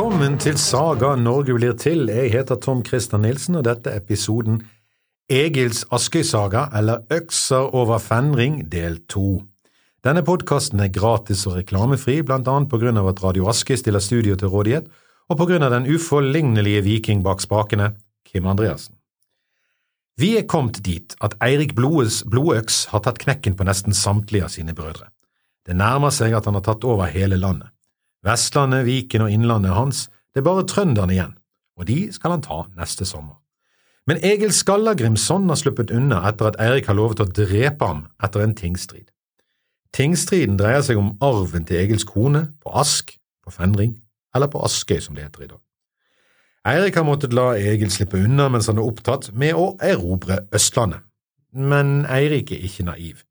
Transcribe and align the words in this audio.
Velkommen 0.00 0.38
til 0.40 0.54
Saga 0.56 1.10
Norge 1.20 1.52
blir 1.52 1.74
til. 1.76 2.06
Jeg 2.08 2.30
heter 2.32 2.56
Tom 2.56 2.78
Christer 2.80 3.20
Nilsen, 3.20 3.58
og 3.60 3.66
dette 3.66 3.90
er 3.92 3.98
episoden 4.00 4.62
Egils 5.28 5.82
Askøy-saga, 5.92 6.62
eller 6.72 7.02
Økser 7.12 7.68
over 7.76 7.98
Fenring, 8.00 8.62
del 8.72 8.96
to. 9.12 9.42
Denne 10.00 10.22
podkasten 10.24 10.80
er 10.80 10.88
gratis 10.88 11.42
og 11.44 11.58
reklamefri, 11.58 12.14
blant 12.24 12.48
annet 12.48 12.70
på 12.72 12.80
grunn 12.80 12.96
av 12.96 13.10
at 13.10 13.20
Radio 13.20 13.50
Askøy 13.52 13.76
stiller 13.76 14.00
studio 14.00 14.38
til 14.40 14.48
rådighet, 14.48 14.86
og 15.28 15.36
på 15.36 15.46
grunn 15.50 15.66
av 15.66 15.74
den 15.74 15.90
uforlignelige 15.92 16.80
viking 16.86 17.20
bak 17.26 17.44
spakene, 17.44 17.90
Kim 18.24 18.48
Andreassen. 18.48 18.96
Vi 20.16 20.30
er 20.38 20.48
kommet 20.48 20.80
dit 20.86 21.12
at 21.20 21.36
Eirik 21.44 21.76
Blodes 21.76 22.22
blodøks 22.24 22.86
har 22.94 23.04
tatt 23.04 23.20
knekken 23.20 23.52
på 23.52 23.68
nesten 23.68 23.92
samtlige 23.92 24.48
av 24.48 24.56
sine 24.56 24.72
brødre. 24.72 25.12
Det 25.68 25.76
nærmer 25.76 26.08
seg 26.08 26.32
at 26.32 26.48
han 26.48 26.56
har 26.56 26.64
tatt 26.70 26.88
over 26.88 27.12
hele 27.12 27.36
landet. 27.36 27.68
Vestlandet, 28.26 28.84
Viken 28.86 29.24
og 29.24 29.32
Innlandet 29.32 29.76
hans, 29.76 30.08
det 30.34 30.42
er 30.42 30.46
bare 30.46 30.66
trønderne 30.68 31.14
igjen, 31.14 31.36
og 31.80 31.86
de 31.88 32.00
skal 32.12 32.36
han 32.36 32.44
ta 32.44 32.64
neste 32.78 33.06
sommer. 33.08 33.38
Men 34.08 34.20
Egil 34.24 34.52
Skallagrimsson 34.52 35.48
har 35.48 35.58
sluppet 35.60 35.92
unna 35.94 36.22
etter 36.28 36.50
at 36.50 36.58
Eirik 36.60 36.88
har 36.90 36.96
lovet 36.98 37.22
å 37.22 37.28
drepe 37.28 37.86
ham 37.86 38.04
etter 38.22 38.44
en 38.44 38.56
tingstrid. 38.58 39.08
Tingstriden 39.96 40.58
dreier 40.58 40.84
seg 40.86 41.00
om 41.00 41.16
arven 41.24 41.66
til 41.66 41.80
Egils 41.80 42.06
kone 42.06 42.46
på 42.62 42.72
Ask, 42.78 43.16
på 43.44 43.52
Fenring, 43.54 43.96
eller 44.34 44.50
på 44.50 44.62
Askøy 44.64 45.00
som 45.02 45.16
det 45.16 45.26
heter 45.26 45.46
i 45.46 45.50
dag. 45.50 45.60
Eirik 46.70 46.98
har 46.98 47.06
måttet 47.08 47.34
la 47.34 47.54
Egil 47.56 47.90
slippe 47.90 48.20
unna 48.20 48.50
mens 48.52 48.68
han 48.68 48.78
er 48.78 48.86
opptatt 48.86 49.30
med 49.32 49.56
å 49.56 49.72
erobre 49.80 50.42
Østlandet, 50.54 51.02
men 51.56 52.04
Eirik 52.10 52.52
er 52.52 52.66
ikke 52.68 52.86
naiv. 52.86 53.24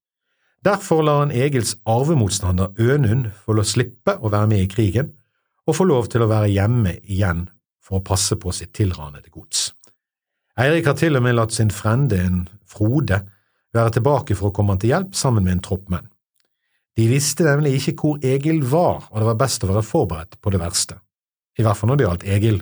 Derfor 0.65 1.03
lar 1.03 1.21
han 1.23 1.31
Egils 1.31 1.77
arvemotstander 1.87 2.73
Ønund 2.79 3.29
få 3.45 3.55
lov 3.55 3.67
slippe 3.69 4.17
å 4.19 4.31
være 4.31 4.49
med 4.51 4.65
i 4.65 4.69
krigen, 4.71 5.13
og 5.67 5.77
få 5.77 5.85
lov 5.87 6.09
til 6.11 6.25
å 6.25 6.29
være 6.29 6.49
hjemme 6.51 6.97
igjen 7.05 7.45
for 7.83 7.99
å 7.99 8.05
passe 8.05 8.35
på 8.39 8.51
sitt 8.55 8.73
tilranede 8.75 9.31
gods. 9.31 9.69
Eirik 10.59 10.89
har 10.89 10.97
til 10.99 11.15
og 11.15 11.23
med 11.23 11.37
latt 11.37 11.55
sin 11.55 11.71
frende, 11.71 12.19
en 12.19 12.47
Frode, 12.69 13.21
være 13.73 13.95
tilbake 13.95 14.35
for 14.37 14.49
å 14.49 14.53
komme 14.53 14.75
han 14.75 14.81
til 14.81 14.91
hjelp 14.91 15.15
sammen 15.17 15.45
med 15.45 15.55
en 15.55 15.63
tropp 15.65 15.87
menn. 15.93 16.09
De 16.97 17.05
visste 17.07 17.45
nemlig 17.47 17.77
ikke 17.77 17.95
hvor 18.01 18.25
Egil 18.25 18.59
var, 18.67 19.05
og 19.09 19.21
det 19.21 19.29
var 19.29 19.39
best 19.39 19.63
å 19.63 19.69
være 19.71 19.85
forberedt 19.85 20.37
på 20.41 20.51
det 20.51 20.59
verste. 20.59 20.99
I 21.57 21.63
hvert 21.63 21.79
fall 21.79 21.91
når 21.91 21.99
det 21.99 22.05
gjaldt 22.05 22.27
Egil. 22.35 22.61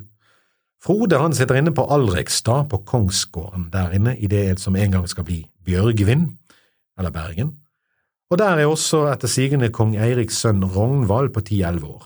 Frode 0.84 1.20
han 1.20 1.34
sitter 1.34 1.58
inne 1.58 1.74
på 1.74 1.88
Alrekstad, 1.92 2.68
på 2.70 2.84
kongsgården 2.86 3.72
der 3.74 3.96
inne 3.98 4.14
i 4.16 4.30
det 4.30 4.60
som 4.62 4.78
en 4.78 4.94
gang 4.94 5.08
skal 5.10 5.26
bli 5.26 5.42
Bjørgvin, 5.66 6.28
eller 7.00 7.14
Bergen, 7.14 7.56
og 8.30 8.40
der 8.42 8.60
er 8.60 8.68
også 8.68 9.06
etter 9.12 9.32
sigende 9.32 9.70
kong 9.74 9.96
Eiriks 9.96 10.42
sønn 10.44 10.64
Rognvald 10.64 11.32
på 11.36 11.46
ti–elleve 11.48 11.88
år. 11.88 12.06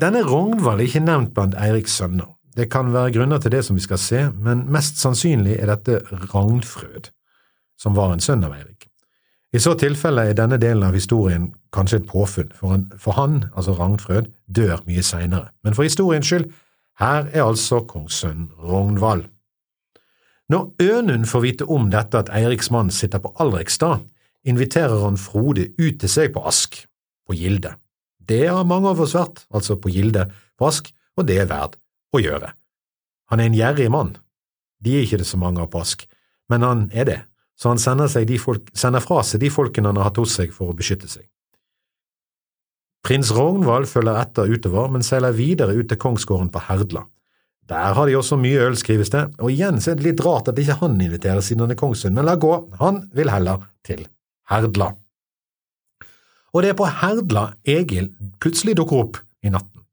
Denne 0.00 0.22
Rognvald 0.24 0.80
er 0.80 0.88
ikke 0.88 1.04
nevnt 1.04 1.34
blant 1.36 1.56
Eiriks 1.60 1.96
sønner. 2.00 2.34
Det 2.56 2.66
kan 2.72 2.92
være 2.92 3.12
grunner 3.14 3.38
til 3.38 3.52
det 3.54 3.62
som 3.64 3.76
vi 3.76 3.84
skal 3.84 4.00
se, 4.02 4.24
men 4.34 4.66
mest 4.72 4.98
sannsynlig 4.98 5.58
er 5.60 5.70
dette 5.70 6.00
Ragnfrød, 6.32 7.12
som 7.78 7.94
var 7.96 8.12
en 8.12 8.24
sønn 8.24 8.42
av 8.44 8.56
Eirik. 8.56 8.88
I 9.54 9.60
så 9.62 9.72
tilfelle 9.80 10.26
er 10.28 10.36
denne 10.36 10.58
delen 10.60 10.82
av 10.84 10.96
historien 10.96 11.52
kanskje 11.72 12.02
et 12.02 12.08
påfunn, 12.08 12.50
for 12.56 12.74
han, 12.74 12.88
for 12.98 13.16
han 13.16 13.38
altså 13.54 13.76
Ragnfrød, 13.78 14.28
dør 14.48 14.82
mye 14.88 15.04
seinere, 15.04 15.52
men 15.64 15.76
for 15.76 15.86
historiens 15.86 16.26
skyld, 16.26 16.50
her 16.98 17.30
er 17.32 17.46
altså 17.46 17.80
kongssønnen 17.86 18.50
Rognvald. 18.58 19.24
Når 20.48 20.72
Ønund 20.82 21.28
får 21.28 21.44
vite 21.44 21.64
om 21.68 21.90
dette 21.92 22.18
at 22.18 22.30
Eiriks 22.34 22.70
mann 22.74 22.90
sitter 22.90 23.22
på 23.22 23.32
Alrekstad, 23.40 24.02
inviterer 24.46 25.02
han 25.02 25.18
Frode 25.20 25.70
ut 25.78 25.98
til 26.00 26.10
seg 26.10 26.32
på 26.34 26.44
Ask, 26.46 26.80
på 27.26 27.36
Gilde. 27.36 27.74
Det 28.18 28.46
har 28.46 28.66
mange 28.68 28.92
av 28.92 29.00
oss 29.00 29.16
vært, 29.16 29.44
altså 29.54 29.78
på 29.80 29.92
Gilde 29.92 30.28
på 30.58 30.68
Ask, 30.68 30.92
og 31.16 31.26
det 31.28 31.40
er 31.42 31.50
verdt 31.50 31.78
å 32.14 32.22
gjøre. 32.22 32.52
Han 33.32 33.40
er 33.40 33.50
en 33.50 33.58
gjerrig 33.58 33.88
mann. 33.92 34.14
De 34.84 34.94
er 34.96 35.06
ikke 35.06 35.20
det 35.20 35.28
så 35.28 35.40
mange 35.40 35.62
av 35.64 35.70
på 35.72 35.82
Ask, 35.82 36.04
men 36.48 36.64
han 36.64 36.86
er 36.92 37.08
det, 37.08 37.18
så 37.58 37.72
han 37.72 37.80
sender, 37.82 38.08
folk, 38.38 38.70
sender 38.76 39.02
fra 39.04 39.22
seg 39.26 39.42
de 39.42 39.50
folkene 39.50 39.90
han 39.90 39.98
har 39.98 40.10
hatt 40.10 40.20
hos 40.22 40.36
seg 40.38 40.54
for 40.54 40.70
å 40.70 40.76
beskytte 40.78 41.10
seg. 41.10 41.26
Prins 43.04 43.30
Rognvald 43.34 43.88
følger 43.88 44.18
etter 44.20 44.50
utover, 44.50 44.90
men 44.92 45.06
seiler 45.06 45.34
videre 45.34 45.76
ut 45.76 45.88
til 45.90 46.00
kongsgården 46.00 46.50
på 46.52 46.62
Herdla. 46.68 47.06
Der 47.68 47.96
har 47.96 48.08
de 48.08 48.16
også 48.16 48.38
mye 48.40 48.62
øl, 48.64 48.76
skrives 48.80 49.12
det, 49.12 49.26
og 49.38 49.52
igjen 49.52 49.80
så 49.80 49.92
er 49.92 49.98
det 49.98 50.06
litt 50.06 50.22
rart 50.24 50.48
at 50.48 50.60
ikke 50.60 50.78
han 50.80 50.96
inviteres 51.04 51.50
siden 51.50 51.66
han 51.66 51.74
er 51.74 51.80
kongssønn, 51.80 52.14
men 52.16 52.28
la 52.28 52.38
gå, 52.40 52.52
han 52.80 53.02
vil 53.16 53.32
heller 53.32 53.66
til 53.84 54.06
Herdla. 54.48 54.92
Og 56.54 56.64
det 56.64 56.72
er 56.72 56.78
på 56.78 56.88
Herdla 56.88 57.50
Egil 57.68 58.10
plutselig 58.40 58.76
dukker 58.78 59.02
opp 59.04 59.20
i 59.44 59.52
natten. 59.52 59.84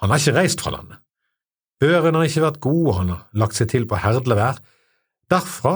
Han 0.00 0.12
har 0.12 0.22
ikke 0.22 0.38
reist 0.38 0.62
fra 0.64 0.72
landet. 0.74 0.98
Ørene 1.84 2.20
har 2.20 2.28
ikke 2.28 2.44
vært 2.44 2.60
god, 2.64 2.82
og 2.88 2.94
han 2.98 3.10
har 3.14 3.24
lagt 3.40 3.56
seg 3.56 3.70
til 3.72 3.86
på 3.88 3.98
Herdlevær. 4.00 4.60
Derfra 5.32 5.74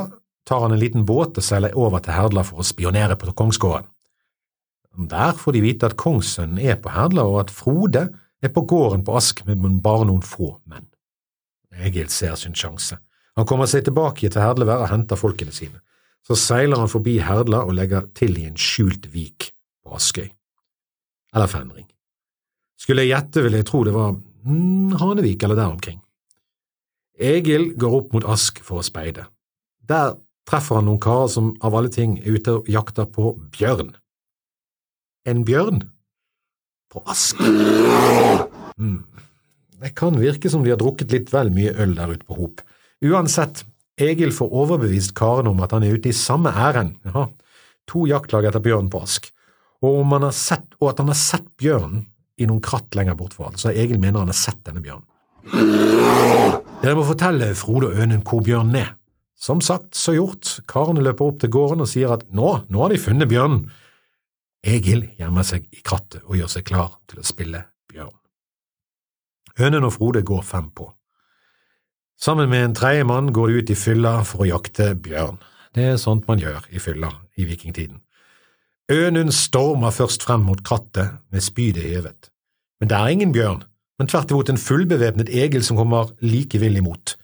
tar 0.49 0.65
han 0.65 0.75
en 0.75 0.81
liten 0.81 1.05
båt 1.09 1.39
og 1.41 1.45
seiler 1.45 1.77
over 1.81 2.03
til 2.05 2.17
Herdla 2.17 2.45
for 2.45 2.61
å 2.61 2.67
spionere 2.67 3.17
på 3.21 3.33
kongsgården. 3.33 3.89
Der 5.11 5.33
får 5.35 5.57
de 5.57 5.63
vite 5.65 5.89
at 5.89 5.97
kongssønnen 5.99 6.61
er 6.63 6.77
på 6.81 6.93
Herdla, 6.95 7.25
og 7.27 7.41
at 7.45 7.53
Frode 7.53 8.09
er 8.45 8.53
på 8.53 8.63
gården 8.69 9.05
på 9.05 9.17
Ask 9.17 9.43
med 9.49 9.65
bare 9.83 10.07
noen 10.07 10.23
få 10.23 10.55
menn. 10.71 10.87
Egil 11.75 12.09
ser 12.13 12.37
sin 12.39 12.55
sjanse. 12.55 13.01
Han 13.35 13.49
kommer 13.49 13.67
seg 13.67 13.85
tilbake 13.89 14.29
til 14.29 14.41
Herdlevær 14.41 14.85
og 14.85 14.93
henter 14.93 15.19
folkene 15.19 15.53
sine. 15.53 15.81
Så 16.25 16.37
seiler 16.41 16.81
han 16.81 16.89
forbi 16.89 17.19
Herdla 17.21 17.65
og 17.67 17.77
legger 17.77 18.07
til 18.17 18.39
i 18.41 18.47
en 18.49 18.57
skjult 18.57 19.11
vik 19.13 19.51
på 19.85 19.97
Askøy. 19.97 20.31
Eller 21.35 21.51
Fenring. 21.51 21.87
Skulle 22.81 23.05
jeg 23.05 23.13
gjette, 23.15 23.43
ville 23.45 23.61
jeg 23.61 23.69
tro 23.69 23.83
det 23.85 23.95
var 23.95 24.15
hmm, 24.15 24.95
Hanevik 25.01 25.43
eller 25.45 25.59
der 25.59 25.73
omkring. 25.73 26.01
Egil 27.21 27.75
går 27.79 27.99
opp 28.01 28.15
mot 28.17 28.27
Ask 28.27 28.59
for 28.65 28.81
å 28.81 28.87
speide. 28.87 29.29
Der 29.85 30.17
treffer 30.49 30.81
han 30.81 30.89
noen 30.89 31.03
karer 31.03 31.29
som 31.33 31.53
av 31.65 31.77
alle 31.77 31.93
ting 31.93 32.17
er 32.23 32.39
ute 32.39 32.59
og 32.59 32.71
jakter 32.71 33.07
på 33.11 33.35
bjørn. 33.55 33.93
En 35.29 35.45
bjørn? 35.47 35.85
På 36.93 37.05
Ask? 37.11 37.41
Mm. 38.77 39.05
Det 39.85 39.93
kan 39.99 40.17
virke 40.21 40.51
som 40.51 40.65
de 40.65 40.73
har 40.73 40.81
drukket 40.81 41.13
litt 41.15 41.33
vel 41.33 41.53
mye 41.55 41.73
øl 41.85 41.95
der 41.99 42.17
ute 42.17 42.27
på 42.27 42.37
Hop. 42.39 42.63
Uansett, 43.05 43.65
Egil 44.01 44.33
får 44.35 44.51
overbevist 44.51 45.15
Karen 45.15 45.47
om 45.51 45.61
at 45.63 45.75
han 45.75 45.85
er 45.87 45.95
ute 45.95 46.11
i 46.11 46.17
samme 46.17 46.51
ærend, 46.51 46.97
ja, 47.07 47.29
to 47.91 48.07
jaktlag 48.11 48.49
etter 48.49 48.63
bjørn 48.65 48.91
på 48.91 49.03
Ask, 49.05 49.31
og, 49.85 50.01
sett, 50.35 50.67
og 50.81 50.91
at 50.91 51.03
han 51.03 51.13
har 51.13 51.19
sett 51.19 51.47
bjørnen 51.61 52.07
i 52.41 52.49
noen 52.49 52.63
kratt 52.65 52.97
lenger 52.97 53.15
bortfor 53.19 53.51
han, 53.51 53.59
så 53.61 53.71
Egil 53.71 54.01
mener 54.01 54.25
han 54.25 54.33
har 54.33 54.39
sett 54.39 54.63
denne 54.67 54.83
bjørnen. 54.83 55.07
Dere 56.83 56.97
må 56.97 57.05
fortelle 57.07 57.53
Frode 57.59 57.93
og 57.93 58.01
Ønund 58.01 58.25
hvor 58.27 58.43
bjørnen 58.45 58.81
er. 58.81 58.93
Som 59.39 59.61
sagt, 59.61 59.93
så 59.99 60.15
gjort, 60.17 60.61
karene 60.71 61.03
løper 61.05 61.29
opp 61.29 61.41
til 61.43 61.53
gården 61.53 61.85
og 61.85 61.91
sier 61.91 62.15
at 62.15 62.25
nå, 62.33 62.51
nå 62.73 62.81
har 62.81 62.95
de 62.95 63.01
funnet 63.03 63.29
bjørnen. 63.29 63.67
Egil 64.65 65.05
gjemmer 65.21 65.45
seg 65.45 65.67
i 65.75 65.83
krattet 65.85 66.25
og 66.25 66.39
gjør 66.39 66.51
seg 66.55 66.65
klar 66.71 66.95
til 67.11 67.21
å 67.21 67.27
spille 67.29 67.61
bjørn. 67.93 68.15
Ønund 69.61 69.91
og 69.91 69.93
Frode 69.95 70.25
går 70.27 70.41
fem 70.47 70.71
på. 70.73 70.89
Sammen 72.21 72.49
med 72.51 72.65
en 72.65 72.75
tredjemann 72.75 73.33
går 73.33 73.49
de 73.49 73.59
ut 73.61 73.71
i 73.71 73.77
fylla 73.79 74.21
for 74.25 74.45
å 74.45 74.49
jakte 74.49 74.93
bjørn. 74.95 75.41
Det 75.75 75.85
er 75.91 76.01
sånt 76.01 76.29
man 76.31 76.39
gjør 76.39 76.69
i 76.71 76.79
fylla 76.83 77.11
i 77.37 77.47
vikingtiden. 77.49 77.99
Ønund 78.93 79.33
stormer 79.33 79.95
først 79.95 80.23
frem 80.23 80.45
mot 80.47 80.61
krattet 80.63 81.17
med 81.33 81.43
spydet 81.43 81.89
hevet. 81.89 82.31
Men 82.81 82.91
det 82.91 82.97
er 82.99 83.13
ingen 83.15 83.33
bjørn, 83.33 83.63
men 83.99 84.11
tvert 84.11 84.31
imot 84.31 84.51
en 84.53 84.61
fullbevæpnet 84.61 85.33
Egil 85.33 85.65
som 85.65 85.79
kommer 85.79 86.13
like 86.21 86.61
vill 86.61 86.77
imot. 86.77 87.17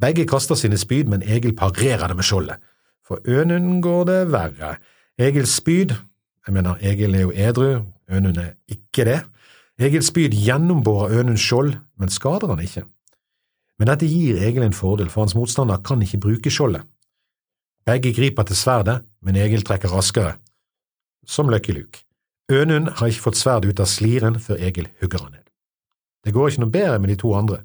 Begge 0.00 0.26
kaster 0.30 0.54
sine 0.54 0.78
spyd, 0.78 1.10
men 1.10 1.24
Egil 1.26 1.56
parerer 1.58 2.06
det 2.08 2.16
med 2.16 2.24
skjoldet. 2.24 2.62
For 3.06 3.20
Ønund 3.26 3.82
går 3.82 4.04
det 4.08 4.18
verre. 4.32 4.76
Egils 5.18 5.56
spyd, 5.58 5.96
jeg 6.46 6.54
mener 6.54 6.78
Egil 6.80 7.16
er 7.16 7.26
jo 7.26 7.32
edru, 7.34 7.70
Ønund 8.08 8.38
er 8.38 8.54
ikke 8.70 9.04
det, 9.08 9.18
Egils 9.78 10.12
spyd 10.12 10.36
gjennomborer 10.36 11.18
Ønunds 11.20 11.42
skjold, 11.42 11.74
men 11.98 12.12
skader 12.14 12.54
han 12.54 12.62
ikke. 12.62 12.84
Men 13.78 13.92
dette 13.92 14.08
gir 14.10 14.40
Egil 14.42 14.64
en 14.66 14.74
fordel, 14.74 15.08
for 15.10 15.22
hans 15.22 15.36
motstander 15.38 15.78
kan 15.86 16.02
ikke 16.02 16.20
bruke 16.22 16.50
skjoldet. 16.50 16.82
Begge 17.86 18.12
griper 18.12 18.44
til 18.44 18.58
sverdet, 18.58 19.00
men 19.22 19.38
Egil 19.38 19.62
trekker 19.64 19.92
raskere. 19.94 20.34
Som 21.26 21.48
Lucky 21.48 21.72
Luke. 21.72 22.04
Ønund 22.50 22.88
har 22.98 23.08
ikke 23.08 23.28
fått 23.28 23.38
sverdet 23.38 23.72
ut 23.72 23.80
av 23.80 23.88
sliren 23.90 24.38
før 24.40 24.60
Egil 24.64 24.88
hugger 25.00 25.24
han 25.24 25.34
ned. 25.36 25.44
Det 26.24 26.34
går 26.34 26.50
ikke 26.50 26.64
noe 26.64 26.74
bedre 26.74 26.98
med 26.98 27.12
de 27.12 27.18
to 27.20 27.32
andre. 27.36 27.62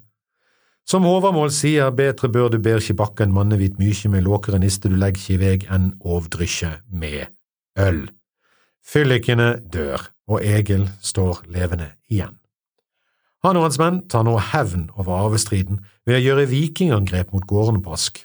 Som 0.87 1.07
Håvamål 1.07 1.51
sier, 1.55 1.91
betre 1.95 2.27
bør 2.27 2.49
du 2.51 2.59
ber 2.59 2.81
ikke 2.81 2.97
bakke 2.99 3.23
en 3.23 3.33
mannevit 3.35 3.79
mykje 3.79 4.11
med 4.11 4.25
låkere 4.27 4.59
niste 4.59 4.91
du 4.91 4.97
legg 4.99 5.15
ikke 5.15 5.37
i 5.37 5.39
veg 5.39 5.65
enn 5.71 5.93
ovdrykkje 6.03 6.73
med 6.91 7.31
øl. 7.79 8.05
Fyllikene 8.83 9.55
dør, 9.71 10.09
og 10.27 10.43
Egil 10.43 10.89
står 11.01 11.45
levende 11.51 11.93
igjen. 12.11 12.35
Han 13.43 13.59
og 13.59 13.67
hans 13.67 13.79
menn 13.79 14.01
tar 14.11 14.27
nå 14.27 14.35
hevn 14.51 14.89
over 14.99 15.15
arvestriden 15.25 15.79
ved 16.07 16.19
å 16.19 16.23
gjøre 16.23 16.49
vikingangrep 16.51 17.31
mot 17.33 17.45
gårdene 17.47 17.83
på 17.83 17.93
Ask. 17.95 18.23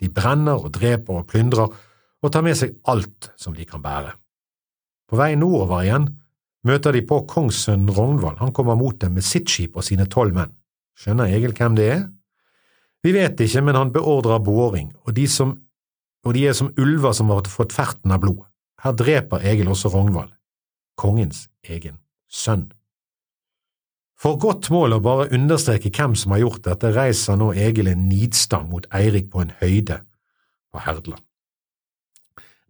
De 0.00 0.10
brenner 0.12 0.60
og 0.60 0.72
dreper 0.76 1.22
og 1.22 1.28
plyndrer 1.30 1.72
og 2.22 2.32
tar 2.32 2.44
med 2.44 2.58
seg 2.58 2.76
alt 2.90 3.30
som 3.38 3.54
de 3.56 3.66
kan 3.68 3.82
bære. 3.82 4.12
På 5.06 5.18
vei 5.18 5.34
nordover 5.38 5.84
igjen 5.86 6.08
møter 6.66 6.96
de 6.96 7.02
på 7.06 7.20
kongssønnen 7.30 7.92
Rognvald, 7.94 8.40
han 8.42 8.52
kommer 8.54 8.78
mot 8.78 8.98
dem 9.00 9.14
med 9.14 9.24
sitt 9.24 9.50
skip 9.50 9.76
og 9.78 9.86
sine 9.86 10.08
tolv 10.10 10.34
menn. 10.34 10.54
Skjønner 10.98 11.30
Egil 11.30 11.54
hvem 11.54 11.76
det 11.78 11.86
er? 11.92 12.02
Vi 13.04 13.12
vet 13.14 13.38
ikke, 13.38 13.62
men 13.62 13.78
han 13.78 13.92
beordrer 13.94 14.42
boring, 14.42 14.88
og 15.06 15.14
de, 15.14 15.28
som, 15.30 15.52
og 16.26 16.34
de 16.34 16.46
er 16.48 16.56
som 16.58 16.72
ulver 16.80 17.14
som 17.14 17.30
har 17.30 17.46
fått 17.50 17.76
ferten 17.76 18.14
av 18.14 18.24
blod. 18.24 18.42
Her 18.82 18.96
dreper 18.98 19.44
Egil 19.46 19.70
også 19.70 19.92
Rognvald, 19.92 20.32
kongens 20.98 21.46
egen 21.62 22.00
sønn. 22.26 22.66
For 24.16 24.38
godt 24.40 24.70
mål 24.72 24.96
å 24.96 25.02
bare 25.04 25.28
understreke 25.36 25.92
hvem 25.92 26.14
som 26.16 26.32
har 26.32 26.40
gjort 26.40 26.64
dette, 26.64 26.92
reiser 26.96 27.36
nå 27.36 27.50
Egil 27.52 27.90
en 27.92 28.08
nidstang 28.08 28.70
mot 28.70 28.86
Eirik 28.96 29.28
på 29.32 29.42
en 29.44 29.52
høyde 29.60 30.00
på 30.72 30.82
Herdla. 30.86 31.18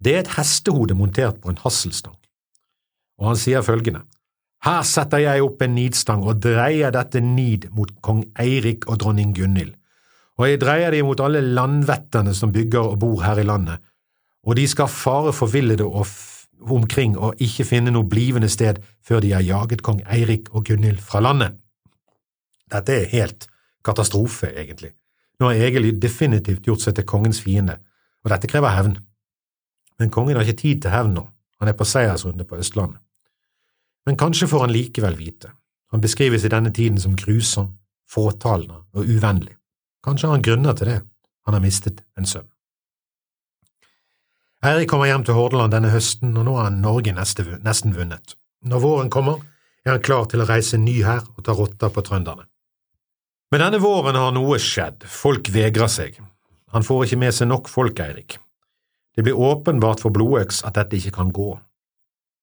Det 0.03 0.13
er 0.13 0.25
et 0.25 0.35
hestehode 0.37 0.97
montert 0.99 1.39
på 1.41 1.53
en 1.53 1.63
hasselstang, 1.63 2.17
og 3.17 3.31
han 3.31 3.41
sier 3.41 3.65
følgende. 3.65 4.03
Her 4.67 4.83
setter 4.89 5.23
jeg 5.23 5.45
opp 5.45 5.63
en 5.63 5.77
nidstang 5.77 6.25
og 6.27 6.41
dreier 6.43 6.91
dette 6.95 7.23
nid 7.23 7.69
mot 7.77 7.93
kong 8.03 8.25
Eirik 8.43 8.89
og 8.91 8.99
dronning 9.05 9.33
Gunhild, 9.37 9.77
og 10.37 10.51
jeg 10.51 10.61
dreier 10.61 10.93
det 10.93 11.05
mot 11.07 11.21
alle 11.23 11.41
landvetterne 11.41 12.35
som 12.37 12.53
bygger 12.53 12.91
og 12.91 12.99
bor 13.05 13.23
her 13.23 13.39
i 13.41 13.47
landet, 13.47 13.79
og 14.47 14.59
de 14.59 14.67
skal 14.69 14.91
fare 14.91 15.33
forvillede 15.35 15.87
og 15.87 16.05
omkring 16.61 17.17
og 17.19 17.41
ikke 17.43 17.65
finne 17.65 17.93
noe 17.93 18.09
blivende 18.09 18.49
sted 18.49 18.81
før 19.05 19.21
de 19.21 19.33
har 19.35 19.45
jaget 19.45 19.83
kong 19.83 20.03
Eirik 20.07 20.49
og 20.55 20.65
Gunhild 20.69 21.01
fra 21.05 21.21
landet. 21.21 21.57
Dette 22.73 22.93
er 22.93 23.11
helt 23.13 23.47
katastrofe, 23.85 24.51
egentlig. 24.57 24.93
Nå 25.41 25.51
har 25.51 25.67
Egil 25.69 25.93
definitivt 26.01 26.65
gjort 26.67 26.83
seg 26.83 26.97
til 26.97 27.07
kongens 27.07 27.43
fiende, 27.45 27.79
og 28.25 28.33
dette 28.33 28.49
krever 28.51 28.75
hevn. 28.75 28.97
Men 30.01 30.11
kongen 30.11 30.37
har 30.37 30.47
ikke 30.47 30.63
tid 30.63 30.83
til 30.83 30.95
hevn 30.95 31.15
nå, 31.17 31.27
han 31.61 31.71
er 31.71 31.77
på 31.77 31.87
seiersrunde 31.89 32.45
på 32.49 32.59
Østlandet. 32.61 33.01
Men 34.07 34.17
kanskje 34.17 34.49
får 34.49 34.67
han 34.67 34.75
likevel 34.75 35.17
vite. 35.19 35.51
Han 35.93 36.03
beskrives 36.03 36.45
i 36.45 36.51
denne 36.53 36.73
tiden 36.75 36.99
som 37.01 37.17
grusom, 37.19 37.73
fåtalende 38.11 38.83
og 38.95 39.07
uvennlig. 39.07 39.57
Kanskje 40.05 40.29
har 40.29 40.37
han 40.37 40.45
grunner 40.47 40.77
til 40.79 40.91
det, 40.93 41.01
han 41.47 41.55
har 41.55 41.63
mistet 41.63 42.03
en 42.19 42.27
sønn. 42.27 42.47
Eirik 44.67 44.89
kommer 44.91 45.07
hjem 45.07 45.23
til 45.23 45.37
Hordaland 45.37 45.71
denne 45.71 45.93
høsten, 45.93 46.33
og 46.35 46.43
nå 46.49 46.57
har 46.59 46.73
Norge 46.75 47.13
nesten 47.15 47.93
vunnet. 47.95 48.33
Når 48.67 48.81
våren 48.83 49.11
kommer, 49.15 49.45
er 49.87 49.95
han 49.95 50.03
klar 50.03 50.25
til 50.27 50.43
å 50.43 50.47
reise 50.49 50.81
ny 50.83 50.97
her 51.07 51.21
og 51.37 51.45
ta 51.47 51.55
rotta 51.55 51.87
på 51.93 52.03
trønderne. 52.03 52.49
Men 53.55 53.63
denne 53.63 53.79
våren 53.79 54.19
har 54.19 54.35
noe 54.35 54.59
skjedd, 54.59 55.07
folk 55.07 55.53
vegrer 55.55 55.93
seg. 55.93 56.19
Han 56.75 56.83
får 56.83 57.05
ikke 57.07 57.21
med 57.23 57.37
seg 57.37 57.51
nok 57.53 57.71
folk, 57.71 58.03
Eirik. 58.03 58.41
Det 59.15 59.23
blir 59.23 59.39
åpenbart 59.39 60.03
for 60.03 60.11
Blodøks 60.11 60.65
at 60.67 60.75
dette 60.81 60.99
ikke 60.99 61.15
kan 61.21 61.31
gå. 61.31 61.53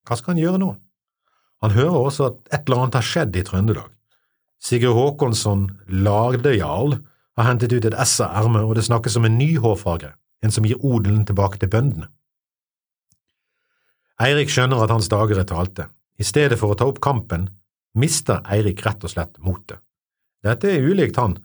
Hva 0.08 0.16
skal 0.16 0.38
han 0.38 0.44
gjøre 0.46 0.64
nå? 0.64 0.72
Han 1.64 1.76
hører 1.76 2.00
også 2.08 2.31
at 2.31 2.40
et 2.56 2.64
eller 2.64 2.86
annet 2.86 3.02
har 3.02 3.10
skjedd 3.10 3.36
i 3.36 3.44
Trøndelag. 3.44 3.92
Sigurd 4.64 4.96
Håkonsson, 4.96 5.68
lagdejarl, 5.92 7.02
har 7.36 7.50
hentet 7.50 7.76
ut 7.76 7.84
et 7.84 8.00
ess 8.00 8.16
av 8.24 8.46
ermet, 8.46 8.64
og 8.64 8.78
det 8.80 8.88
snakkes 8.88 9.19
om 9.19 9.28
en 9.28 9.36
ny 9.36 9.58
hårfarge, 9.60 10.16
en 10.44 10.51
som 10.51 10.66
gir 10.68 10.81
odelen 10.84 11.24
tilbake 11.28 11.62
til 11.62 11.72
bøndene. 11.72 12.10
Eirik 14.24 14.51
skjønner 14.54 14.84
at 14.84 14.92
hans 14.94 15.10
dager 15.12 15.40
er 15.42 15.48
talte. 15.50 15.88
I 16.19 16.25
stedet 16.28 16.60
for 16.62 16.74
å 16.74 16.78
ta 16.78 16.86
opp 16.88 17.01
kampen, 17.04 17.48
mister 17.98 18.44
Eirik 18.51 18.84
rett 18.86 19.04
og 19.04 19.12
slett 19.12 19.40
motet. 19.42 19.81
Dette 20.44 20.69
er 20.69 20.86
ulikt 20.86 21.18
han, 21.18 21.38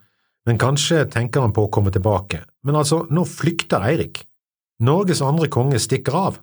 men 0.47 0.61
kanskje 0.61 1.07
tenker 1.11 1.45
han 1.45 1.55
på 1.55 1.67
å 1.67 1.71
komme 1.73 1.93
tilbake. 1.95 2.43
Men 2.67 2.79
altså, 2.81 3.05
nå 3.11 3.25
flykter 3.29 3.85
Eirik. 3.87 4.25
Norges 4.85 5.23
andre 5.25 5.49
konge 5.51 5.81
stikker 5.83 6.15
av. 6.19 6.39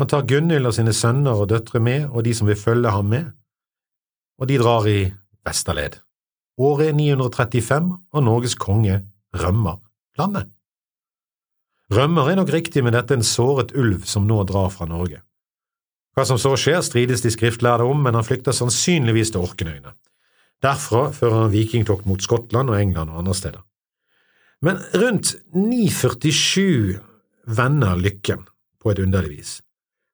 Han 0.00 0.08
tar 0.08 0.24
Gunhild 0.28 0.68
og 0.68 0.76
sine 0.76 0.94
sønner 0.96 1.42
og 1.42 1.50
døtre 1.50 1.80
med, 1.82 2.06
og 2.08 2.24
de 2.24 2.32
som 2.36 2.48
vil 2.48 2.58
følge 2.58 2.92
ham 2.94 3.10
med, 3.12 3.32
og 4.40 4.48
de 4.48 4.56
drar 4.60 4.86
i 4.88 5.00
Vesterled. 5.44 5.98
Året 6.60 6.92
er 6.92 6.96
935, 6.96 7.90
og 8.12 8.24
Norges 8.24 8.56
konge 8.60 9.02
rømmer 9.36 9.76
landet. 10.20 10.48
Rømmer 11.90 12.30
er 12.30 12.38
nok 12.38 12.52
riktig, 12.54 12.84
men 12.86 12.94
dette 12.94 13.16
er 13.16 13.18
en 13.18 13.26
såret 13.26 13.72
ulv 13.74 14.04
som 14.06 14.28
nå 14.28 14.44
drar 14.46 14.70
fra 14.70 14.86
Norge. 14.86 15.24
Hva 16.14 16.26
som 16.26 16.38
så 16.38 16.52
skjer, 16.58 16.82
strides 16.86 17.22
de 17.24 17.32
skriftlærde 17.34 17.86
om, 17.86 17.98
men 18.04 18.14
han 18.14 18.26
flykter 18.26 18.54
sannsynligvis 18.54 19.32
til 19.34 19.42
Orknøyene. 19.42 19.94
Derfra 20.62 21.08
fører 21.16 21.46
han 21.46 21.54
vikingtokt 21.54 22.06
mot 22.06 22.22
Skottland 22.22 22.70
og 22.70 22.78
England 22.78 23.10
og 23.10 23.22
andre 23.22 23.34
steder. 23.34 23.62
Men 24.60 24.78
rundt 25.00 25.34
947 25.56 26.98
vender 27.48 27.96
lykken, 27.96 28.44
på 28.80 28.92
et 28.92 29.00
underlig 29.00 29.38
vis. 29.38 29.52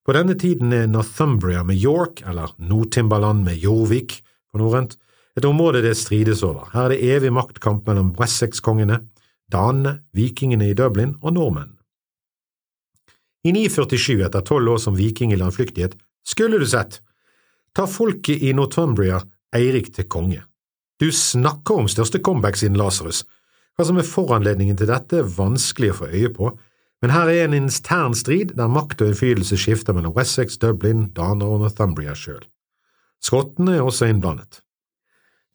På 0.06 0.14
denne 0.14 0.36
tiden 0.38 0.72
er 0.72 0.86
Northumbria 0.86 1.64
med 1.66 1.82
York, 1.82 2.22
eller 2.26 2.54
Nord-Timbaland 2.62 3.42
med 3.46 3.58
Jorvik 3.58 4.20
på 4.52 4.60
norrønt, 4.62 4.96
et 5.36 5.44
område 5.44 5.82
det 5.84 5.96
strides 5.98 6.44
over. 6.46 6.70
Her 6.72 6.86
er 6.86 6.94
det 6.94 7.02
evig 7.16 7.32
maktkamp 7.34 7.86
mellom 7.88 8.14
Wessex-kongene, 8.16 9.00
danene, 9.52 10.00
vikingene 10.16 10.70
i 10.70 10.76
Dublin 10.76 11.14
og 11.22 11.36
nordmenn. 11.36 11.72
I 13.46 13.52
947, 13.54 14.24
etter 14.26 14.42
tolv 14.42 14.74
år 14.74 14.82
som 14.82 14.96
viking 14.98 15.32
i 15.32 15.38
landflyktighet, 15.38 15.94
skulle 16.26 16.58
du 16.58 16.66
sett, 16.66 17.00
tar 17.76 17.86
folket 17.86 18.42
i 18.42 18.52
Northumbria 18.56 19.20
Eirik 19.54 19.92
til 19.94 20.08
konge. 20.10 20.42
Du 20.98 21.12
snakker 21.12 21.82
om 21.82 21.90
største 21.90 22.18
comeback 22.18 22.58
siden 22.58 22.78
Lasarus. 22.80 23.22
Hva 23.76 23.84
som 23.86 24.00
er 24.00 24.08
foranledningen 24.08 24.78
til 24.80 24.90
dette, 24.90 25.20
er 25.20 25.34
vanskelig 25.36 25.92
å 25.92 25.98
få 26.00 26.10
øye 26.10 26.32
på, 26.34 26.50
men 27.04 27.12
her 27.12 27.28
er 27.28 27.44
en 27.44 27.54
intern 27.54 28.16
strid 28.16 28.54
der 28.56 28.72
makt 28.72 29.04
og 29.04 29.12
innflytelse 29.12 29.58
skifter 29.60 29.94
mellom 29.94 30.14
Wessex, 30.16 30.56
Dublin, 30.58 31.10
Daner 31.14 31.52
og 31.52 31.62
Northumbria 31.62 32.16
sjøl. 32.16 32.42
Skottene 33.22 33.76
er 33.76 33.84
også 33.84 34.08
innblandet. 34.10 34.62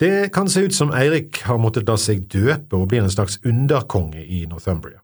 Det 0.02 0.34
kan 0.34 0.50
se 0.50 0.60
ut 0.66 0.74
som 0.76 0.90
Eirik 0.98 1.44
har 1.46 1.60
måttet 1.62 1.86
la 1.86 1.94
seg 1.94 2.24
døpe 2.34 2.74
og 2.74 2.88
blir 2.90 3.04
en 3.04 3.12
slags 3.14 3.36
underkonge 3.46 4.24
i 4.26 4.40
Northumbria. 4.50 4.98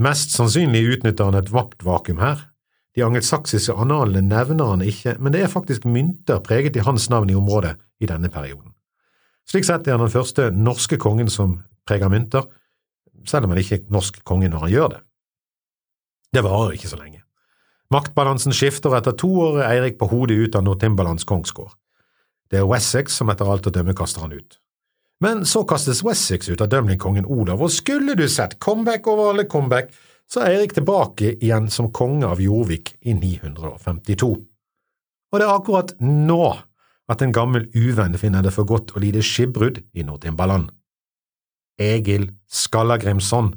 Mest 0.00 0.32
sannsynlig 0.32 0.86
utnytter 0.94 1.28
han 1.28 1.36
et 1.36 1.50
vaktvakuum 1.52 2.22
her. 2.22 2.46
De 2.96 3.04
angelsaksiske 3.04 3.74
analene 3.76 4.22
nevner 4.24 4.70
han 4.72 4.80
ikke, 4.80 5.18
men 5.20 5.34
det 5.34 5.42
er 5.44 5.52
faktisk 5.52 5.84
mynter 5.84 6.40
preget 6.40 6.78
i 6.80 6.84
hans 6.86 7.10
navn 7.12 7.28
i 7.28 7.36
området 7.36 7.74
i 8.00 8.08
denne 8.08 8.30
perioden. 8.32 8.72
Slik 9.44 9.68
sett 9.68 9.84
er 9.84 9.98
han 9.98 10.06
den 10.06 10.14
første 10.14 10.48
norske 10.48 10.96
kongen 10.96 11.28
som 11.28 11.58
preger 11.84 12.08
mynter, 12.08 12.48
selv 13.28 13.44
om 13.44 13.52
han 13.52 13.60
ikke 13.60 13.82
er 13.82 13.92
norsk 13.92 14.22
konge 14.24 14.48
når 14.48 14.64
han 14.64 14.72
gjør 14.72 14.90
det. 14.94 15.02
Det 16.32 16.46
varer 16.48 16.78
ikke 16.78 16.88
så 16.88 16.96
lenge. 16.96 17.20
Maktbalansen 17.92 18.56
skifter, 18.56 18.94
og 18.94 19.02
etter 19.02 19.12
to 19.12 19.28
år 19.44 19.60
er 19.60 19.74
Eirik 19.74 20.00
på 20.00 20.08
hodet 20.08 20.40
ut 20.40 20.56
av 20.56 20.64
Nortimberlands 20.64 21.28
kongsgård. 21.28 21.74
Det 22.50 22.58
er 22.58 22.66
Wessex 22.66 23.14
som 23.20 23.30
etter 23.30 23.48
alt 23.48 23.68
å 23.70 23.72
dømme 23.74 23.94
kaster 23.96 24.24
han 24.24 24.34
ut. 24.34 24.58
Men 25.20 25.44
så 25.46 25.62
kastes 25.68 26.00
Wessex 26.02 26.48
ut 26.48 26.62
av 26.64 26.70
dømlingkongen 26.72 27.28
Olav, 27.28 27.60
og 27.62 27.72
skulle 27.72 28.16
du 28.16 28.26
sett 28.28 28.58
comeback 28.58 29.06
over 29.10 29.34
alle 29.34 29.44
comeback, 29.44 29.92
så 30.30 30.44
er 30.44 30.60
Erik 30.60 30.74
tilbake 30.76 31.34
igjen 31.42 31.68
som 31.70 31.90
konge 31.92 32.26
av 32.26 32.40
Jorvik 32.40 32.94
i 33.02 33.14
952. 33.18 34.30
Og 35.30 35.38
det 35.38 35.46
er 35.46 35.54
akkurat 35.54 35.94
nå 36.02 36.44
at 37.10 37.22
en 37.22 37.34
gammel 37.34 37.66
uvenn 37.74 38.16
finner 38.18 38.42
det 38.46 38.54
for 38.54 38.66
godt 38.66 38.94
å 38.94 39.02
lide 39.02 39.22
skipbrudd 39.26 39.82
i 39.92 40.06
Nordimbaland. 40.06 40.70
Egil 41.80 42.30
Skallagrimsson. 42.50 43.54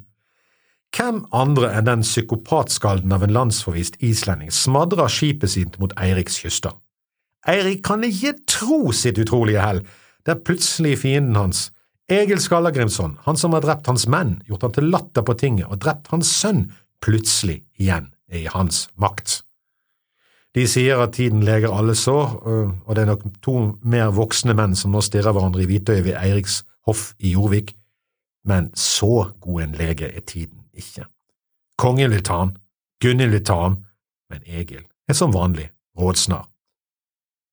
Hvem 0.93 1.23
andre 1.33 1.71
enn 1.77 1.88
den 1.89 2.05
psykopatskalden 2.05 3.13
av 3.13 3.25
en 3.25 3.33
landsforvist 3.33 3.97
islending 4.05 4.53
smadrer 4.53 5.09
skipet 5.09 5.53
sitt 5.55 5.79
mot 5.81 5.93
Eiriks 5.97 6.38
kyster? 6.43 6.75
Eirik 7.50 7.83
kan 7.83 8.03
ikke 8.07 8.38
tro 8.47 8.91
sitt 8.95 9.19
utrolige 9.19 9.63
hell, 9.63 9.81
der 10.25 10.39
plutselig 10.39 10.97
fienden 11.03 11.35
hans, 11.35 11.69
Egil 12.12 12.39
Skallagrimsson, 12.39 13.17
han 13.23 13.38
som 13.39 13.53
har 13.55 13.63
drept 13.63 13.88
hans 13.88 14.05
menn, 14.12 14.38
gjort 14.47 14.67
han 14.67 14.75
til 14.75 14.89
latter 14.91 15.23
på 15.23 15.35
tinget 15.39 15.69
og 15.71 15.79
drept 15.83 16.12
hans 16.12 16.29
sønn, 16.31 16.65
plutselig 17.03 17.62
igjen 17.79 18.09
er 18.31 18.43
i 18.43 18.51
hans 18.51 18.88
makt. 19.00 19.41
De 20.53 20.67
sier 20.69 21.00
at 21.01 21.15
tiden 21.17 21.41
leger 21.47 21.73
alle 21.73 21.95
sår, 21.97 22.27
øh, 22.45 22.73
og 22.85 22.95
det 22.95 23.03
er 23.03 23.09
nok 23.09 23.23
to 23.41 23.55
mer 23.81 24.12
voksne 24.13 24.53
menn 24.53 24.75
som 24.77 24.93
nå 24.93 25.01
stirrer 25.01 25.33
hverandre 25.33 25.63
i 25.63 25.69
hvitøyet 25.69 26.05
ved 26.05 26.19
Eiriks 26.19 26.62
hoff 26.85 27.13
i 27.19 27.33
Jorvik, 27.33 27.73
men 28.45 28.69
så 28.77 29.31
god 29.41 29.63
en 29.63 29.77
lege 29.79 30.12
er 30.12 30.21
tiden 30.27 30.67
ikke. 30.75 31.07
Kongen 31.79 32.12
vil 32.12 32.23
ta 32.23 32.43
ham, 32.43 32.55
Gunhild 33.01 33.33
vil 33.33 33.45
ta 33.47 33.57
ham, 33.63 33.79
men 34.29 34.43
Egil 34.45 34.83
er 35.09 35.17
som 35.17 35.33
vanlig 35.33 35.71
rådsnar. 36.00 36.45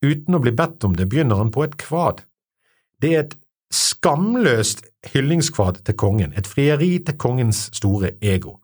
Uten 0.00 0.36
å 0.36 0.40
bli 0.40 0.52
bedt 0.56 0.84
om 0.84 0.96
det 0.96 1.08
begynner 1.10 1.40
han 1.40 1.52
på 1.52 1.64
et 1.66 1.76
kvad. 1.80 2.22
Det 3.00 3.12
er 3.14 3.24
et 3.24 3.36
skamløst 3.70 4.82
hyllingskvad 5.12 5.82
til 5.86 5.96
kongen, 5.96 6.32
et 6.36 6.48
frieri 6.48 6.98
til 7.04 7.16
kongens 7.20 7.68
store 7.76 8.14
ego. 8.20 8.58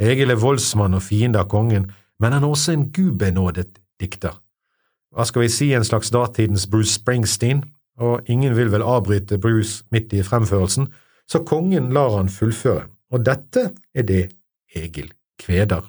Egil 0.00 0.30
er 0.30 0.40
voldsmann 0.40 0.96
og 0.96 1.04
fiende 1.06 1.40
av 1.40 1.48
kongen, 1.52 1.88
men 2.20 2.32
han 2.36 2.44
er 2.44 2.52
også 2.52 2.74
en 2.74 2.90
gudbenådet 2.92 3.80
dikter. 4.00 4.36
Hva 5.16 5.24
skal 5.24 5.46
vi 5.46 5.52
si, 5.52 5.70
en 5.72 5.84
slags 5.84 6.12
datidens 6.12 6.66
Bruce 6.68 6.98
Springsteen, 6.98 7.64
og 7.96 8.28
ingen 8.28 8.52
vil 8.56 8.68
vel 8.72 8.84
avbryte 8.84 9.38
Bruce 9.40 9.86
midt 9.90 10.12
i 10.12 10.24
fremførelsen, 10.24 10.90
så 11.26 11.40
kongen 11.48 11.88
lar 11.96 12.18
han 12.18 12.28
fullføre, 12.28 12.84
og 13.10 13.24
dette 13.24 13.70
er 13.96 14.04
det 14.04 14.24
Egil 14.76 15.08
kveder. 15.40 15.88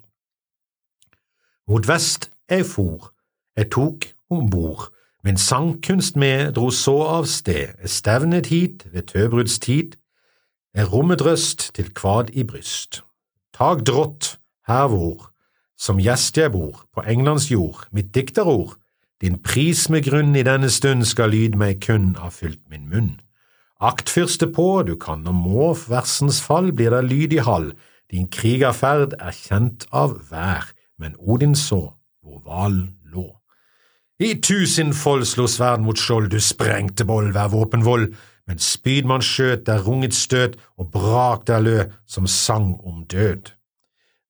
Mot 1.68 1.88
vest 1.88 2.30
jeg 2.48 2.64
for, 2.66 3.12
jeg 3.58 3.68
tok 3.76 4.08
om 4.30 4.50
bord, 4.50 4.90
min 5.24 5.38
sangkunst 5.38 6.16
med 6.16 6.54
dro 6.56 6.70
så 6.72 6.96
av 7.04 7.26
sted, 7.26 7.76
stevnet 7.86 8.48
hit 8.48 8.86
ved 8.94 9.10
tøbruds 9.12 9.60
tid, 9.60 9.98
er 10.76 10.86
rommet 10.86 11.24
røst 11.26 11.72
til 11.76 11.90
kvad 11.94 12.30
i 12.34 12.44
bryst. 12.44 13.02
Tag 13.58 13.86
drått, 13.88 14.38
her 14.68 14.88
hvor, 14.92 15.32
som 15.78 16.00
gjest 16.02 16.38
jeg 16.38 16.52
bor, 16.54 16.86
på 16.94 17.02
Englands 17.02 17.50
jord, 17.52 17.88
mitt 17.92 18.14
dikterord, 18.16 18.78
din 19.22 19.40
pris 19.42 19.88
med 19.90 20.06
grunn 20.06 20.36
i 20.38 20.46
denne 20.46 20.70
stund 20.70 21.06
skal 21.10 21.34
lyd 21.34 21.58
meg 21.58 21.82
kun 21.82 22.12
ha 22.22 22.30
fylt 22.30 22.62
min 22.70 22.86
munn. 22.92 23.16
Akt 23.82 24.10
fyrste 24.10 24.50
på, 24.54 24.84
du 24.86 24.96
kan 25.02 25.26
og 25.30 25.38
må, 25.38 25.72
versens 25.90 26.42
fall 26.42 26.72
blir 26.74 26.94
det 26.94 27.04
lyd 27.10 27.34
i 27.34 27.42
hall, 27.46 27.72
din 28.12 28.28
krigerferd 28.32 29.18
er 29.20 29.34
kjent 29.36 29.88
av 29.92 30.16
hver, 30.30 30.70
men 31.02 31.18
Odin 31.18 31.56
så 31.58 31.82
hvor 32.24 32.40
hvalen. 32.46 32.97
I 34.18 34.34
tusenfold 34.42 35.28
slo 35.30 35.46
sverd 35.46 35.84
mot 35.86 36.00
skjold, 36.02 36.32
du 36.34 36.42
sprengte 36.42 37.06
boll 37.06 37.30
hver 37.36 37.52
våpenvold, 37.54 38.08
men 38.50 38.62
spydmann 38.64 39.22
skjøt 39.22 39.68
der 39.68 39.84
runget 39.86 40.16
støt, 40.18 40.56
og 40.80 40.90
brak 40.96 41.46
der 41.46 41.62
lø 41.62 41.78
som 42.10 42.26
sang 42.26 42.72
om 42.82 43.04
død. 43.06 43.52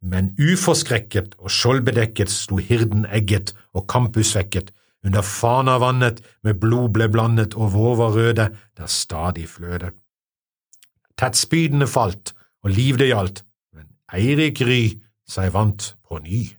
Men 0.04 0.34
uforskrekket 0.36 1.38
og 1.40 1.54
skjoldbedekket 1.54 2.34
sto 2.34 2.60
hirden 2.60 3.08
egget 3.08 3.54
og 3.72 3.88
kampusvekket, 3.88 4.74
under 5.06 5.24
fana 5.24 5.78
vannet, 5.80 6.20
med 6.44 6.60
blod 6.60 6.92
ble 6.98 7.08
blandet 7.08 7.56
og 7.56 7.72
vår 7.78 8.04
røde, 8.18 8.50
der 8.76 8.92
stadig 8.92 9.48
fløde. 9.48 9.94
Tett 11.16 11.40
spydene 11.40 11.88
falt, 11.88 12.34
og 12.64 12.76
liv 12.76 13.00
det 13.00 13.14
gjaldt, 13.14 13.46
men 13.72 13.88
Eirik 14.12 14.60
Ry 14.68 14.82
seg 15.32 15.54
vant 15.56 15.94
på 16.04 16.20
ny. 16.20 16.57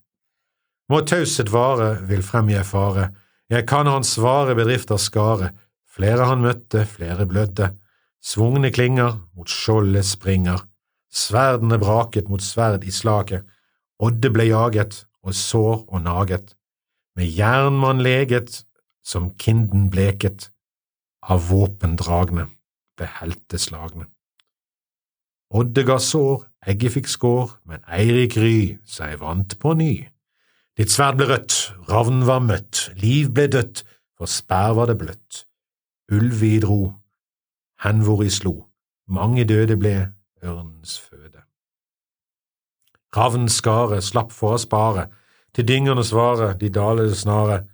Må 0.88 1.02
taushet 1.04 1.50
vare, 1.52 1.98
vil 2.08 2.22
frem 2.22 2.48
fare, 2.64 3.10
jeg 3.50 3.66
kan 3.66 3.86
hans 3.86 4.14
svare 4.16 4.54
bedrifter 4.54 4.96
skare, 4.96 5.52
flere 5.84 6.24
han 6.24 6.40
møtte, 6.40 6.86
flere 6.86 7.26
blødde, 7.26 7.74
svungne 8.24 8.70
klinger 8.72 9.20
mot 9.36 9.48
skjoldet 9.48 10.04
springer, 10.04 10.64
sverdene 11.12 11.78
braket 11.78 12.28
mot 12.28 12.42
sverd 12.42 12.84
i 12.84 12.90
slaget, 12.90 13.44
Odde 13.98 14.30
ble 14.30 14.44
jaget 14.46 15.04
og 15.26 15.34
sår 15.34 15.80
og 15.88 16.02
naget, 16.04 16.52
med 17.18 17.26
jern 17.34 17.74
man 17.82 17.98
leget, 17.98 18.62
som 19.02 19.32
kinden 19.42 19.88
bleket, 19.90 20.52
av 21.22 21.48
våpen 21.50 21.96
dragne, 21.98 22.46
ble 22.96 23.08
helteslagne. 23.18 24.06
Odde 25.50 25.82
ga 25.88 25.96
sår, 25.98 26.44
egget 26.70 26.94
fikk 26.94 27.10
skår, 27.10 27.56
men 27.66 27.82
Eirik 27.90 28.36
Ry 28.38 28.78
seg 28.86 29.18
vant 29.18 29.58
på 29.58 29.74
ny. 29.74 29.92
Ditt 30.78 30.92
sverd 30.94 31.16
ble 31.18 31.26
rødt, 31.26 31.54
ravn 31.90 32.20
var 32.28 32.38
møtt, 32.38 32.84
liv 33.02 33.32
ble 33.34 33.48
dødt, 33.50 33.82
for 34.14 34.30
spær 34.30 34.76
var 34.78 34.86
det 34.86 34.98
bløtt. 35.00 35.40
Ulv 36.14 36.36
vi 36.38 36.52
dro, 36.62 36.92
hen 37.82 38.04
hvor 38.06 38.22
i 38.22 38.30
slo, 38.30 38.52
mange 39.10 39.42
døde 39.48 39.74
ble 39.80 39.96
ørnens 40.46 40.94
føde. 41.02 41.42
Ravns 43.16 43.56
skare 43.58 43.98
slapp 44.04 44.30
for 44.36 44.54
å 44.54 44.60
spare, 44.62 45.08
til 45.50 45.66
dyngerne 45.66 46.04
svare, 46.06 46.52
de 46.60 46.70
dalede 46.70 47.16
snare. 47.18 47.64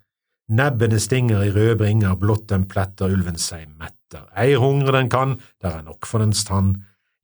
Nebbene 0.49 0.97
stinger 1.01 1.43
i 1.45 1.51
røde 1.53 1.77
bringer, 1.83 2.15
blått 2.17 2.47
den 2.53 2.65
pletter 2.71 3.13
ulven 3.13 3.37
seg 3.37 3.67
metter. 3.69 4.25
Ei 4.33 4.55
hungre 4.57 4.95
den 4.97 5.11
kan, 5.13 5.37
der 5.61 5.81
er 5.81 5.85
nok 5.85 6.09
for 6.09 6.25
dens 6.25 6.47
tann. 6.49 6.79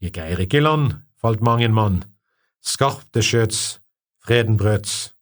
Gikk 0.05 0.21
Eirik 0.21 0.59
i 0.59 0.61
land, 0.61 0.99
falt 1.17 1.41
mang 1.41 1.65
en 1.65 1.77
mann. 1.77 2.03
Skarpt 2.61 3.15
det 3.17 3.25
skjøts, 3.25 3.81
freden 4.21 4.61
brøts. 4.61 5.15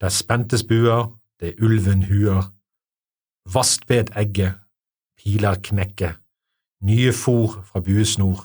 Der 0.00 0.08
spentes 0.08 0.62
buer, 0.62 1.12
det 1.40 1.48
er 1.48 1.64
ulven 1.64 2.04
huer. 2.06 2.52
Vast 3.52 3.86
bet 3.86 4.10
egget, 4.16 4.60
piler 5.18 5.58
knekke. 5.62 6.12
Nye 6.82 7.12
fôr 7.12 7.58
fra 7.66 7.80
buesnor. 7.80 8.44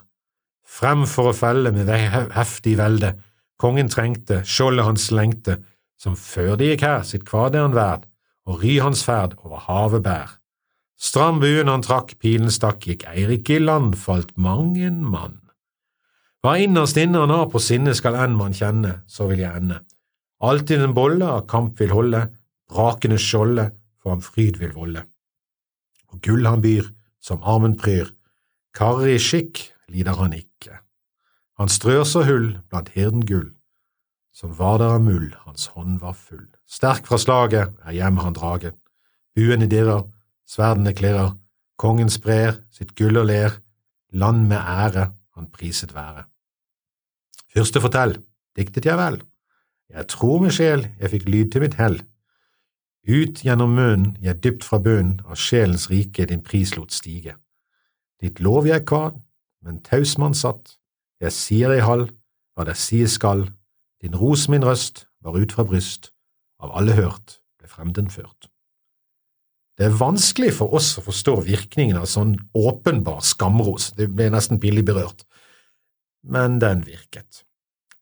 Frem 0.66 1.06
for 1.06 1.30
å 1.30 1.38
felle 1.38 1.74
med 1.76 1.92
heftig 2.34 2.78
velde. 2.80 3.14
Kongen 3.62 3.92
trengte, 3.92 4.42
skjoldet 4.46 4.88
hans 4.88 5.12
lengte, 5.14 5.60
som 6.00 6.16
før 6.18 6.56
de 6.58 6.72
gikk 6.72 6.88
her, 6.88 7.04
sitt 7.06 7.28
kvaderen 7.28 7.60
er 7.60 7.68
han 7.68 7.78
verd, 7.78 8.08
og 8.50 8.64
ry 8.64 8.80
hans 8.82 9.04
ferd 9.06 9.38
over 9.44 9.62
havet 9.68 10.04
bær. 10.04 10.40
Stram 11.00 11.40
buen 11.44 11.70
han 11.70 11.84
trakk, 11.86 12.16
pilen 12.20 12.52
stakk, 12.52 12.88
gikk 12.88 13.06
Eirik 13.12 13.50
i 13.54 13.60
land, 13.62 13.96
falt 14.00 14.34
mang 14.36 14.78
en 14.80 15.04
mann. 15.04 15.40
Hva 16.44 16.58
innerst 16.60 16.98
inne 17.00 17.22
han 17.24 17.32
har 17.32 17.50
på 17.52 17.62
sinne 17.64 17.94
skal 17.96 18.18
enn 18.20 18.36
man 18.40 18.56
kjenne, 18.56 19.02
så 19.08 19.30
vil 19.30 19.44
jeg 19.46 19.62
ende. 19.62 19.80
Alltid 20.44 20.82
en 20.84 20.94
bolle 20.96 21.24
av 21.24 21.46
kamp 21.48 21.80
vil 21.80 21.94
holde, 21.96 22.26
brakende 22.68 23.20
skjolde, 23.22 23.70
for 24.02 24.12
ham 24.12 24.24
fryd 24.24 24.60
vil 24.60 24.74
volde. 24.76 25.06
Og 26.12 26.20
gull 26.26 26.44
han 26.50 26.64
byr, 26.64 26.90
som 27.24 27.44
armen 27.48 27.78
pryr, 27.80 28.10
karrig 28.76 29.22
skikk 29.24 29.62
lider 29.88 30.20
han 30.20 30.36
ikke. 30.36 30.82
Han 31.62 31.72
strør 31.72 32.04
så 32.10 32.26
hull 32.28 32.50
blant 32.68 32.92
hirden 32.98 33.24
gull, 33.30 33.54
som 34.36 34.52
var 34.58 34.82
der 34.82 34.98
av 34.98 35.04
mull, 35.06 35.30
hans 35.46 35.70
hånd 35.78 36.02
var 36.04 36.18
full. 36.18 36.50
Sterk 36.68 37.08
fra 37.08 37.20
slaget 37.22 37.72
er 37.86 37.96
hjem 37.96 38.20
han 38.26 38.36
draget. 38.36 38.76
Buene 39.38 39.70
dirrer, 39.70 40.04
sverdene 40.50 40.92
klirrer, 40.98 41.38
kongen 41.80 42.12
sprer 42.12 42.58
sitt 42.74 42.98
gull 43.00 43.22
og 43.22 43.30
ler, 43.30 43.62
land 44.12 44.50
med 44.50 44.60
ære 44.60 45.12
han 45.38 45.52
priset 45.54 45.94
være. 45.96 46.26
Fyrste 47.54 47.80
fortell, 47.80 48.18
diktet 48.58 48.90
jeg 48.90 48.98
vel, 48.98 49.22
jeg 49.90 50.08
tror 50.08 50.42
med 50.44 50.54
sjel 50.56 50.88
jeg 51.00 51.12
fikk 51.14 51.30
lyd 51.30 51.52
til 51.54 51.66
mitt 51.66 51.78
hell. 51.80 52.00
Ut 53.04 53.42
gjennom 53.44 53.76
munnen 53.76 54.14
jeg 54.24 54.40
dypt 54.44 54.64
fra 54.64 54.80
bunnen 54.80 55.20
av 55.28 55.36
sjelens 55.36 55.90
rike 55.92 56.26
din 56.30 56.44
pris 56.44 56.76
lot 56.78 56.94
stige. 56.96 57.36
Ditt 58.24 58.40
lov 58.40 58.68
jeg 58.68 58.86
kvad, 58.88 59.20
men 59.64 59.82
taus 59.84 60.16
mann 60.18 60.36
satt, 60.38 60.78
jeg 61.20 61.36
sier 61.36 61.74
i 61.76 61.84
hall, 61.84 62.08
hva 62.56 62.66
det 62.68 62.78
sies 62.80 63.18
skal, 63.20 63.50
din 64.04 64.16
ros 64.16 64.48
min 64.52 64.64
røst 64.64 65.06
var 65.24 65.36
ut 65.40 65.52
fra 65.56 65.66
bryst, 65.68 66.12
av 66.64 66.72
alle 66.80 66.96
hørt, 66.96 67.40
ble 67.60 67.68
fremden 67.68 68.10
ført. 68.12 68.48
Det 69.78 69.88
er 69.88 69.96
vanskelig 69.98 70.52
for 70.60 70.76
oss 70.78 70.92
å 71.00 71.04
forstå 71.04 71.40
virkningen 71.48 71.98
av 71.98 72.08
sånn 72.12 72.36
åpenbar 72.56 73.24
skamros, 73.26 73.92
det 73.98 74.12
ble 74.14 74.30
nesten 74.32 74.62
billig 74.62 74.86
berørt, 74.86 75.26
men 76.24 76.60
den 76.62 76.84
virket. 76.86 77.44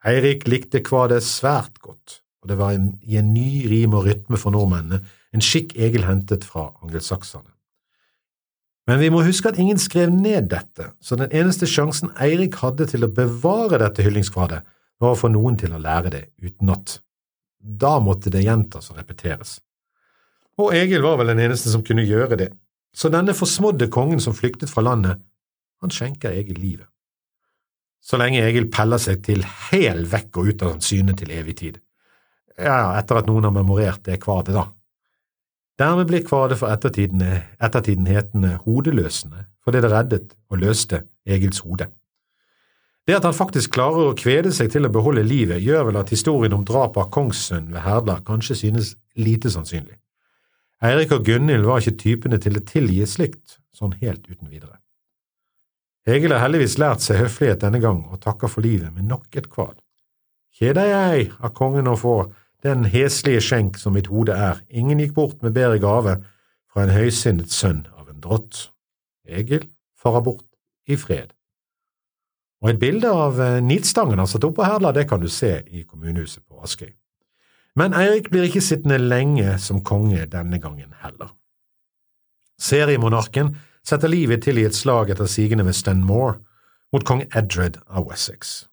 Eirik 0.08 0.48
likte 0.50 0.82
kvadet 0.82 1.22
svært 1.24 1.78
godt, 1.84 2.22
og 2.42 2.50
det 2.50 2.58
var 2.58 2.74
en, 2.74 2.96
i 3.06 3.20
en 3.22 3.34
ny 3.36 3.68
rim 3.70 3.94
og 3.94 4.08
rytme 4.08 4.40
for 4.42 4.54
nordmennene, 4.54 5.04
en 5.32 5.44
skikk 5.46 5.76
Egil 5.78 6.08
hentet 6.08 6.46
fra 6.48 6.72
angelsakserne. 6.82 7.52
Men 8.90 8.98
vi 9.00 9.12
må 9.14 9.22
huske 9.24 9.52
at 9.52 9.60
ingen 9.62 9.78
skrev 9.80 10.10
ned 10.10 10.50
dette, 10.52 10.90
så 11.00 11.16
den 11.20 11.30
eneste 11.30 11.70
sjansen 11.70 12.10
Eirik 12.20 12.58
hadde 12.64 12.90
til 12.90 13.06
å 13.06 13.12
bevare 13.14 13.78
dette 13.84 14.04
hyllingskvadet, 14.04 14.64
var 15.02 15.14
å 15.14 15.18
få 15.18 15.30
noen 15.34 15.58
til 15.58 15.74
å 15.74 15.82
lære 15.82 16.14
det 16.14 16.24
utenat. 16.42 16.98
Da 17.62 18.00
måtte 18.02 18.34
det 18.34 18.44
gjentas 18.44 18.90
og 18.92 18.98
repeteres. 18.98 19.60
Og 20.58 20.74
Egil 20.76 21.06
var 21.06 21.22
vel 21.22 21.32
den 21.32 21.46
eneste 21.46 21.72
som 21.74 21.86
kunne 21.86 22.06
gjøre 22.06 22.38
det, 22.42 22.50
så 22.94 23.10
denne 23.14 23.38
forsmådde 23.38 23.88
kongen 23.94 24.20
som 24.20 24.36
flyktet 24.36 24.70
fra 24.70 24.84
landet, 24.84 25.22
han 25.82 25.94
skjenker 25.94 26.34
Egil 26.34 26.60
livet. 26.60 26.91
Så 28.02 28.18
lenge 28.18 28.42
Egil 28.42 28.68
peller 28.74 29.00
seg 29.02 29.22
til 29.26 29.46
hel 29.70 30.04
vekk 30.10 30.42
og 30.42 30.50
ut 30.50 30.64
av 30.66 30.80
syne 30.84 31.14
til 31.18 31.32
evig 31.36 31.58
tid. 31.62 31.80
Ja, 32.58 32.98
etter 32.98 33.22
at 33.22 33.30
noen 33.30 33.46
har 33.48 33.54
memorert 33.56 34.04
det 34.06 34.20
kvadet, 34.24 34.56
da. 34.58 34.68
Dermed 35.82 36.10
blir 36.10 36.26
kvadet 36.26 36.60
for 36.60 36.74
ettertiden, 36.74 37.22
ettertiden 37.62 38.10
hetende 38.10 38.58
Hodeløsende, 38.66 39.48
fordi 39.64 39.82
det 39.82 39.92
reddet 39.94 40.36
og 40.50 40.62
løste 40.62 41.06
Egils 41.26 41.62
hode. 41.66 41.88
Det 43.08 43.16
at 43.18 43.26
han 43.26 43.34
faktisk 43.34 43.74
klarer 43.74 44.12
å 44.12 44.18
kvede 44.18 44.52
seg 44.54 44.70
til 44.74 44.86
å 44.86 44.94
beholde 44.94 45.24
livet, 45.26 45.62
gjør 45.64 45.88
vel 45.90 46.02
at 46.04 46.12
historien 46.14 46.54
om 46.54 46.66
drapet 46.66 47.02
av 47.02 47.10
kongssønnen 47.14 47.74
ved 47.74 47.86
Herdla 47.86 48.20
kanskje 48.28 48.60
synes 48.60 48.94
lite 49.18 49.50
sannsynlig. 49.54 49.98
Eirik 50.86 51.14
og 51.14 51.26
Gunhild 51.26 51.66
var 51.66 51.82
ikke 51.82 51.98
typene 52.02 52.38
til 52.42 52.58
å 52.58 52.66
tilgi 52.66 53.02
slikt, 53.10 53.58
sånn 53.74 53.94
helt 54.02 54.26
uten 54.30 54.50
videre. 54.50 54.81
Egil 56.10 56.34
har 56.34 56.42
heldigvis 56.42 56.80
lært 56.82 57.04
seg 57.06 57.20
høflighet 57.22 57.62
denne 57.62 57.82
gang 57.82 58.02
og 58.10 58.22
takker 58.24 58.50
for 58.50 58.66
livet 58.66 58.90
med 58.96 59.06
nok 59.10 59.38
et 59.38 59.50
kvad. 59.52 59.76
Kjeder 60.58 60.88
jeg 60.90 61.28
av 61.40 61.54
kongen 61.58 61.90
å 61.90 61.98
få 62.00 62.16
den 62.66 62.88
heslige 62.90 63.42
skjenk 63.46 63.78
som 63.82 63.94
mitt 63.94 64.10
hode 64.10 64.34
er, 64.34 64.64
ingen 64.70 65.00
gikk 65.02 65.14
bort 65.18 65.46
med 65.46 65.54
bedre 65.54 65.78
gave 65.82 66.18
fra 66.72 66.86
en 66.86 66.94
høysinnet 66.94 67.54
sønn 67.54 67.86
av 67.98 68.10
en 68.10 68.22
drott. 68.22 68.72
Egil 69.30 69.70
farer 69.98 70.26
bort 70.26 70.48
i 70.90 70.98
fred. 70.98 71.34
Og 72.62 72.74
et 72.74 72.82
bilde 72.82 73.10
av 73.10 73.38
nidstangen 73.66 74.18
han 74.18 74.26
han 74.26 74.30
satt 74.30 74.46
på 74.46 74.66
Herla, 74.66 74.92
det 74.94 75.08
kan 75.10 75.22
du 75.22 75.30
se 75.30 75.62
i 75.66 75.84
kommunehuset 75.84 76.44
på 76.46 76.62
Askøy. 76.62 76.92
Men 77.78 77.94
Eirik 77.96 78.30
blir 78.30 78.50
ikke 78.50 78.62
sittende 78.62 79.00
lenge 79.00 79.56
som 79.64 79.84
konge 79.86 80.26
denne 80.30 80.60
gangen 80.60 80.94
heller. 81.02 81.32
Seriemonarken 82.62 83.56
setter 83.88 84.12
livet 84.12 84.44
til 84.46 84.60
i 84.62 84.66
et 84.68 84.78
slag 84.78 85.12
etter 85.12 85.30
sigende 85.30 85.66
ved 85.68 85.78
Stenmore 85.78 86.38
mot 86.94 87.06
kong 87.08 87.24
Edred 87.36 87.80
av 87.90 88.08
Wessex. 88.10 88.66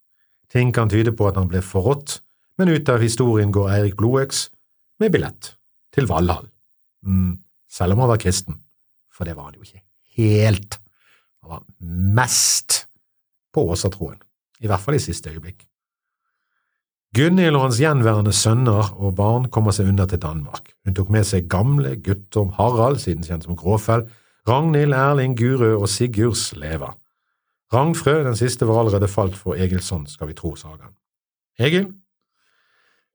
Ting 0.53 0.73
kan 0.75 0.91
tyde 0.91 1.13
på 1.13 1.29
at 1.29 1.37
han 1.39 1.49
ble 1.51 1.63
forrådt, 1.65 2.21
men 2.59 2.73
ut 2.73 2.89
av 2.91 3.03
historien 3.05 3.53
går 3.55 3.71
Eirik 3.77 3.99
Blodøks 3.99 4.49
med 5.01 5.13
billett 5.15 5.55
til 5.95 6.09
Valhall. 6.11 6.49
mm, 7.07 7.39
selv 7.71 7.93
om 7.93 7.99
han 7.99 8.09
var 8.09 8.19
kristen, 8.19 8.61
for 9.13 9.25
det 9.25 9.37
var 9.37 9.51
han 9.51 9.55
jo 9.55 9.63
ikke 9.63 9.83
helt. 10.17 10.79
Han 11.43 11.51
var 11.51 11.63
mest 11.81 12.87
på 13.55 13.65
Åsatroen, 13.71 14.19
i 14.61 14.67
hvert 14.67 14.81
fall 14.81 14.95
i 14.95 15.03
siste 15.03 15.31
øyeblikk. 15.31 15.65
Gunhild 17.17 17.57
og 17.57 17.63
hans 17.63 17.79
gjenværende 17.81 18.33
sønner 18.37 18.91
og 19.01 19.15
barn 19.17 19.49
kommer 19.49 19.73
seg 19.73 19.89
unna 19.89 20.05
til 20.07 20.21
Danmark. 20.21 20.75
Hun 20.85 20.95
tok 20.95 21.09
med 21.11 21.25
seg 21.25 21.49
gamle 21.49 21.97
Guttorm 22.05 22.51
Harald, 22.59 23.01
siden 23.01 23.25
kjent 23.25 23.47
som 23.47 23.57
Gråfell, 23.57 24.05
Ragnhild, 24.49 24.95
Erling, 24.97 25.37
Gurø 25.37 25.75
og 25.77 25.89
Sigurd 25.93 26.39
Sleva. 26.41 26.95
Ragnfrø, 27.73 28.23
den 28.25 28.37
siste, 28.37 28.67
var 28.69 28.81
allerede 28.81 29.11
falt 29.13 29.37
for 29.37 29.59
Egilsson, 29.61 30.07
skal 30.09 30.31
vi 30.31 30.37
tro 30.39 30.55
sagaen. 30.57 30.95
Egil? 31.61 31.91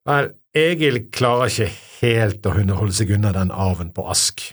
Vel, 0.05 0.33
Egil 0.53 0.99
klarer 1.15 1.49
ikke 1.49 1.69
helt 2.01 2.45
å 2.45 2.53
holde 2.53 2.93
seg 2.93 3.13
unna 3.15 3.31
den 3.33 3.53
arven 3.55 3.89
på 3.95 4.05
Ask. 4.11 4.43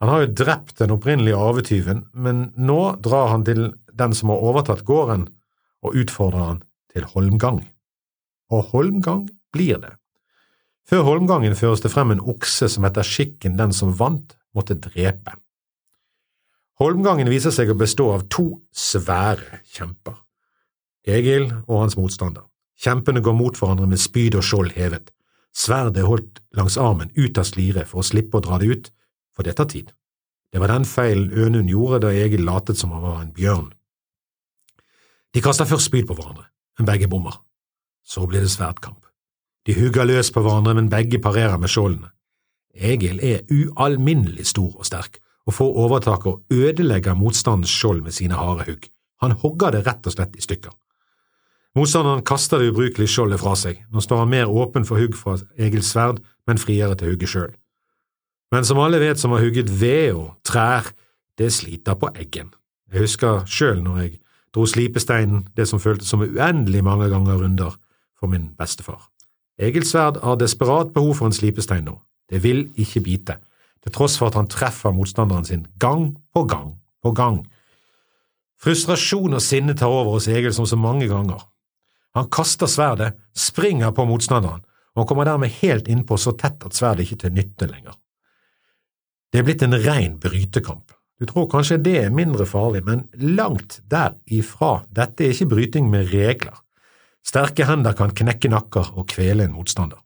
Han 0.00 0.08
har 0.08 0.24
jo 0.24 0.32
drept 0.40 0.78
den 0.80 0.94
opprinnelige 0.94 1.38
arvetyven, 1.38 2.06
men 2.12 2.48
nå 2.56 2.80
drar 3.04 3.28
han 3.34 3.44
til 3.46 3.68
den 3.92 4.16
som 4.16 4.32
har 4.32 4.42
overtatt 4.50 4.86
gården, 4.88 5.28
og 5.84 5.96
utfordrer 6.00 6.46
han 6.46 6.62
til 6.90 7.06
holmgang. 7.12 7.60
Og 8.50 8.72
holmgang 8.72 9.28
blir 9.54 9.78
det. 9.82 9.92
Før 10.88 11.04
holmgangen 11.06 11.54
føres 11.54 11.84
det 11.84 11.92
frem 11.92 12.16
en 12.16 12.24
okse 12.32 12.66
som 12.72 12.88
etter 12.88 13.06
skikken 13.06 13.60
den 13.60 13.76
som 13.76 13.92
vant, 13.94 14.34
måtte 14.56 14.74
drepe. 14.74 15.36
Holmgangen 16.80 17.28
viser 17.28 17.52
seg 17.52 17.68
å 17.68 17.76
bestå 17.76 18.06
av 18.14 18.22
to 18.32 18.46
svære 18.72 19.60
kjemper, 19.68 20.14
Egil 21.04 21.50
og 21.66 21.74
hans 21.82 21.96
motstander. 21.98 22.46
Kjempene 22.80 23.20
går 23.20 23.34
mot 23.36 23.56
hverandre 23.56 23.88
med 23.90 24.00
spyd 24.00 24.38
og 24.40 24.44
skjold 24.46 24.72
hevet. 24.72 25.10
Sverdet 25.52 26.00
er 26.00 26.08
holdt 26.08 26.40
langs 26.56 26.78
armen 26.80 27.10
ut 27.18 27.36
av 27.36 27.44
sliret 27.44 27.88
for 27.90 28.00
å 28.00 28.06
slippe 28.06 28.38
å 28.38 28.44
dra 28.44 28.56
det 28.60 28.70
ut, 28.72 28.88
for 29.36 29.44
det 29.44 29.58
tar 29.58 29.68
tid. 29.68 29.92
Det 30.50 30.62
var 30.62 30.72
den 30.72 30.88
feilen 30.88 31.30
Ønund 31.36 31.68
gjorde 31.68 32.00
da 32.06 32.14
Egil 32.16 32.46
latet 32.48 32.80
som 32.80 32.94
han 32.96 33.04
var 33.04 33.20
en 33.20 33.34
bjørn. 33.36 33.68
De 35.36 35.44
kaster 35.44 35.68
først 35.68 35.90
spyd 35.90 36.08
på 36.08 36.16
hverandre, 36.16 36.48
men 36.78 36.88
begge 36.88 37.08
bommer. 37.12 37.36
Så 38.02 38.24
blir 38.26 38.40
det 38.40 38.50
sverdkamp. 38.56 39.04
De 39.68 39.76
hugger 39.76 40.08
løs 40.08 40.32
på 40.32 40.40
hverandre, 40.40 40.74
men 40.74 40.88
begge 40.90 41.20
parerer 41.20 41.60
med 41.60 41.70
skjoldene. 41.70 42.08
Egil 42.74 43.20
er 43.20 43.44
ualminnelig 43.52 44.48
stor 44.54 44.72
og 44.80 44.88
sterk, 44.88 45.20
og 45.50 45.56
får 45.56 45.78
overtaket 45.84 46.30
og 46.30 46.42
ødelegger 46.54 47.18
motstandens 47.18 47.72
skjold 47.74 48.04
med 48.06 48.14
sine 48.14 48.38
harde 48.38 48.68
hugg. 48.68 48.86
Han 49.20 49.34
hogger 49.42 49.74
det 49.74 49.82
rett 49.88 50.06
og 50.06 50.14
slett 50.14 50.36
i 50.38 50.44
stykker. 50.44 50.72
Motstanderen 51.78 52.22
kaster 52.26 52.58
det 52.58 52.70
ubrukelige 52.72 53.10
skjoldet 53.10 53.42
fra 53.42 53.56
seg. 53.58 53.82
Nå 53.90 54.02
står 54.02 54.24
han 54.24 54.32
mer 54.32 54.50
åpen 54.50 54.86
for 54.86 54.98
hugg 54.98 55.14
fra 55.18 55.36
Egils 55.58 55.92
sverd, 55.92 56.22
men 56.46 56.58
friere 56.58 56.96
til 56.98 57.12
hugget 57.12 57.30
sjøl. 57.30 57.52
Men 58.50 58.66
som 58.66 58.80
alle 58.82 58.98
vet 59.02 59.20
som 59.20 59.34
har 59.34 59.42
hugget 59.44 59.70
ved 59.80 60.16
og 60.18 60.32
trær, 60.46 60.88
det 61.38 61.52
sliter 61.54 61.94
på 61.98 62.10
eggen. 62.18 62.50
Jeg 62.90 63.06
husker 63.06 63.44
sjøl 63.46 63.84
når 63.84 64.00
jeg 64.02 64.16
dro 64.54 64.66
slipesteinen, 64.66 65.46
det 65.54 65.68
som 65.70 65.82
føltes 65.82 66.10
som 66.10 66.24
uendelig 66.26 66.82
mange 66.84 67.06
ganger 67.12 67.38
runder, 67.38 67.76
for 68.18 68.30
min 68.30 68.50
bestefar. 68.58 69.06
Egilsverd 69.60 70.18
har 70.24 70.40
desperat 70.40 70.90
behov 70.94 71.14
for 71.20 71.30
en 71.30 71.36
slipestein 71.36 71.86
nå. 71.86 71.94
Det 72.30 72.42
vil 72.42 72.66
ikke 72.76 73.02
bite, 73.04 73.38
til 73.84 73.94
tross 73.94 74.18
for 74.20 74.30
at 74.30 74.36
han 74.38 74.50
treffer 74.50 74.94
motstanderen 74.94 75.46
sin 75.48 75.66
gang 75.80 76.12
på 76.34 76.44
gang 76.48 76.74
på 77.02 77.12
gang. 77.16 77.40
Frustrasjon 78.60 79.38
og 79.38 79.42
sinne 79.44 79.74
tar 79.76 79.88
over 79.88 80.18
hos 80.18 80.28
Egil 80.28 80.52
som 80.52 80.68
så 80.68 80.76
mange 80.76 81.08
ganger. 81.08 81.40
Han 82.14 82.28
kaster 82.28 82.68
sverdet, 82.68 83.14
springer 83.36 83.94
på 83.96 84.04
motstanderen, 84.04 84.64
og 84.98 85.06
kommer 85.08 85.24
dermed 85.24 85.54
helt 85.60 85.88
innpå 85.88 86.18
så 86.18 86.34
tett 86.36 86.60
at 86.66 86.76
sverdet 86.76 87.06
ikke 87.06 87.20
er 87.20 87.24
til 87.24 87.36
nytte 87.38 87.68
lenger. 87.70 87.94
Det 89.30 89.40
er 89.40 89.46
blitt 89.46 89.62
en 89.62 89.78
rein 89.78 90.18
brytekamp. 90.20 90.90
Du 91.20 91.28
tror 91.28 91.46
kanskje 91.52 91.78
det 91.84 91.96
er 92.00 92.12
mindre 92.12 92.46
farlig, 92.48 92.82
men 92.84 93.04
langt 93.14 93.78
derifra. 93.92 94.80
Dette 94.90 95.24
er 95.24 95.34
ikke 95.34 95.52
bryting 95.52 95.90
med 95.92 96.10
regler. 96.12 96.56
Sterke 97.26 97.66
hender 97.68 97.94
kan 97.96 98.14
knekke 98.16 98.50
nakker 98.50 98.94
og 98.96 99.06
kvele 99.12 99.44
en 99.46 99.54
motstander. 99.54 100.00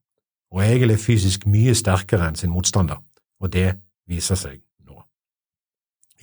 Og 0.54 0.62
Egil 0.66 0.92
er 0.92 1.00
fysisk 1.00 1.46
mye 1.50 1.74
sterkere 1.78 2.28
enn 2.28 2.38
sin 2.38 2.52
motstander, 2.52 3.00
og 3.44 3.52
det 3.52 3.70
viser 4.10 4.38
seg 4.40 4.60
nå. 4.88 4.98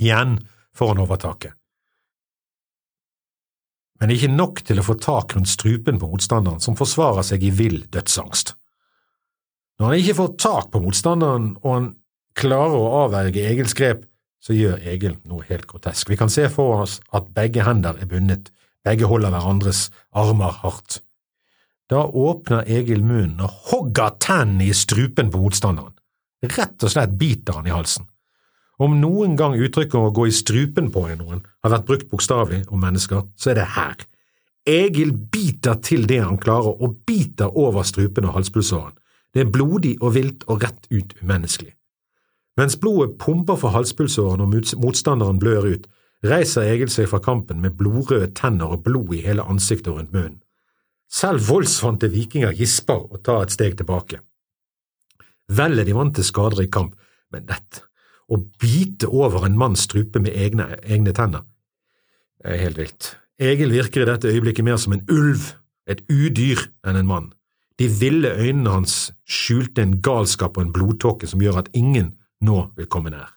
Igjen 0.01 0.39
får 0.77 0.93
han 0.93 1.03
overtaket. 1.03 1.57
Men 4.01 4.13
ikke 4.15 4.31
nok 4.33 4.63
til 4.65 4.81
å 4.81 4.85
få 4.85 4.95
tak 4.97 5.35
rundt 5.35 5.51
strupen 5.51 5.99
på 6.01 6.09
motstanderen, 6.09 6.61
som 6.63 6.77
forsvarer 6.77 7.25
seg 7.25 7.43
i 7.45 7.51
vill 7.53 7.83
dødsangst. 7.93 8.55
Når 9.77 9.91
han 9.91 9.99
ikke 10.01 10.17
får 10.17 10.31
tak 10.41 10.71
på 10.73 10.81
motstanderen, 10.81 11.51
og 11.61 11.75
han 11.75 11.91
klarer 12.37 12.79
å 12.79 13.03
avverge 13.03 13.45
Egils 13.45 13.77
grep, 13.77 14.07
så 14.41 14.57
gjør 14.57 14.81
Egil 14.89 15.19
noe 15.29 15.45
helt 15.51 15.67
grotesk. 15.69 16.09
Vi 16.09 16.17
kan 16.17 16.33
se 16.33 16.47
for 16.49 16.81
oss 16.81 16.97
at 17.13 17.29
begge 17.35 17.61
hender 17.67 17.99
er 18.01 18.09
bundet, 18.09 18.49
begge 18.81 19.05
holder 19.05 19.33
hverandres 19.35 19.91
armer 20.17 20.55
hardt. 20.63 21.03
Da 21.91 22.07
åpner 22.07 22.65
Egil 22.65 23.03
munnen 23.05 23.43
og 23.45 23.53
hogger 23.69 24.15
tennene 24.23 24.71
i 24.71 24.77
strupen 24.77 25.29
på 25.29 25.43
motstanderen. 25.43 25.93
Rett 26.41 26.83
og 26.83 26.89
slett 26.89 27.13
biter 27.19 27.59
han 27.59 27.67
i 27.69 27.73
halsen. 27.73 28.07
Om 28.81 28.95
noen 28.97 29.35
gang 29.37 29.53
uttrykket 29.61 29.99
å 29.99 30.13
gå 30.15 30.25
i 30.27 30.33
strupen 30.33 30.89
på 30.93 31.03
noen 31.19 31.43
har 31.61 31.73
vært 31.75 31.85
brukt 31.89 32.07
bokstavelig 32.09 32.63
om 32.73 32.81
mennesker, 32.81 33.27
så 33.37 33.51
er 33.51 33.59
det 33.59 33.67
her. 33.75 33.99
Egil 34.65 35.13
biter 35.13 35.77
til 35.81 36.07
det 36.09 36.21
han 36.21 36.39
klarer, 36.41 36.73
og 36.81 37.01
biter 37.05 37.49
over 37.57 37.85
strupen 37.85 38.25
og 38.29 38.39
halspulsåren. 38.39 38.97
Det 39.33 39.45
er 39.45 39.53
blodig 39.53 39.95
og 40.01 40.15
vilt 40.17 40.43
og 40.49 40.63
rett 40.63 40.89
ut 40.91 41.13
umenneskelig. 41.21 41.75
Mens 42.57 42.75
blodet 42.75 43.17
pumper 43.21 43.55
for 43.55 43.73
halspulsåren 43.73 44.41
og 44.43 44.51
motstanderen 44.81 45.39
blør 45.39 45.69
ut, 45.71 45.85
reiser 46.25 46.67
Egil 46.67 46.91
seg 46.93 47.07
fra 47.09 47.21
kampen 47.23 47.61
med 47.61 47.77
blodrøde 47.77 48.33
tenner 48.37 48.73
og 48.75 48.83
blod 48.85 49.13
i 49.15 49.21
hele 49.25 49.45
ansiktet 49.45 49.93
og 49.93 50.01
rundt 50.01 50.13
munnen. 50.13 50.41
Selv 51.11 51.47
voldsvante 51.47 52.09
vikinger 52.11 52.53
gisper 52.55 53.07
og 53.11 53.23
tar 53.25 53.45
et 53.45 53.55
steg 53.55 53.77
tilbake. 53.79 54.21
Vel 55.51 55.81
er 55.81 55.87
de 55.87 55.95
vant 55.95 56.13
til 56.15 56.27
skader 56.27 56.63
i 56.63 56.69
kamp, 56.71 56.95
men 57.31 57.47
dette, 57.49 57.83
å 58.31 58.39
bite 58.61 59.09
over 59.11 59.45
en 59.47 59.57
manns 59.59 59.83
strupe 59.87 60.21
med 60.23 60.35
egne, 60.37 60.69
egne 60.83 61.11
tenner, 61.15 61.43
er 62.43 62.61
helt 62.61 62.79
vilt. 62.79 63.09
Egil 63.41 63.73
virker 63.73 64.03
i 64.03 64.07
dette 64.09 64.31
øyeblikket 64.31 64.65
mer 64.65 64.79
som 64.79 64.95
en 64.95 65.03
ulv, 65.11 65.51
et 65.89 66.03
udyr, 66.09 66.61
enn 66.87 66.99
en 66.99 67.09
mann. 67.09 67.29
De 67.81 67.87
ville 67.89 68.29
øynene 68.29 68.69
hans 68.69 69.11
skjulte 69.25 69.81
en 69.81 69.97
galskap 70.05 70.57
og 70.57 70.67
en 70.67 70.73
blodtåke 70.75 71.27
som 71.27 71.41
gjør 71.41 71.63
at 71.63 71.71
ingen 71.73 72.13
nå 72.45 72.67
vil 72.77 72.89
komme 72.91 73.11
nær. 73.13 73.31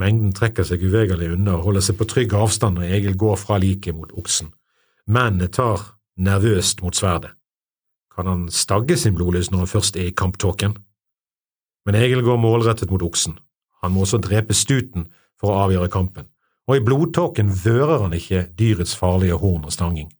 Mengden 0.00 0.32
trekker 0.32 0.64
seg 0.64 0.80
uvegerlig 0.86 1.34
unna 1.34 1.58
og 1.58 1.66
holder 1.68 1.84
seg 1.84 1.98
på 1.98 2.06
trygg 2.08 2.32
avstand 2.38 2.78
når 2.78 2.94
Egil 2.96 3.18
går 3.20 3.36
fra 3.36 3.58
liket 3.60 3.96
mot 3.96 4.12
oksen. 4.16 4.48
Mennene 5.10 5.50
tar 5.52 5.82
nervøst 6.16 6.80
mot 6.80 6.96
sverdet. 6.96 7.34
Kan 8.14 8.26
han 8.26 8.48
stagge 8.52 8.96
sin 8.98 9.14
blodlyst 9.14 9.52
når 9.52 9.64
han 9.64 9.70
først 9.70 9.96
er 9.96 10.10
i 10.10 10.16
kamptåken? 10.16 10.76
Men 11.86 11.96
Egil 11.96 12.22
går 12.26 12.40
målrettet 12.40 12.90
mot 12.90 13.02
oksen. 13.02 13.38
Han 13.82 13.92
må 13.94 14.04
også 14.04 14.20
drepe 14.20 14.54
stuten 14.54 15.08
for 15.40 15.52
å 15.52 15.64
avgjøre 15.64 15.88
kampen, 15.92 16.28
og 16.68 16.76
i 16.76 16.84
blodtåken 16.84 17.52
vører 17.64 18.04
han 18.04 18.14
ikke 18.16 18.44
dyrets 18.58 18.92
farlige 18.98 19.38
horn 19.40 19.64
og 19.64 19.72
stanging. 19.74 20.10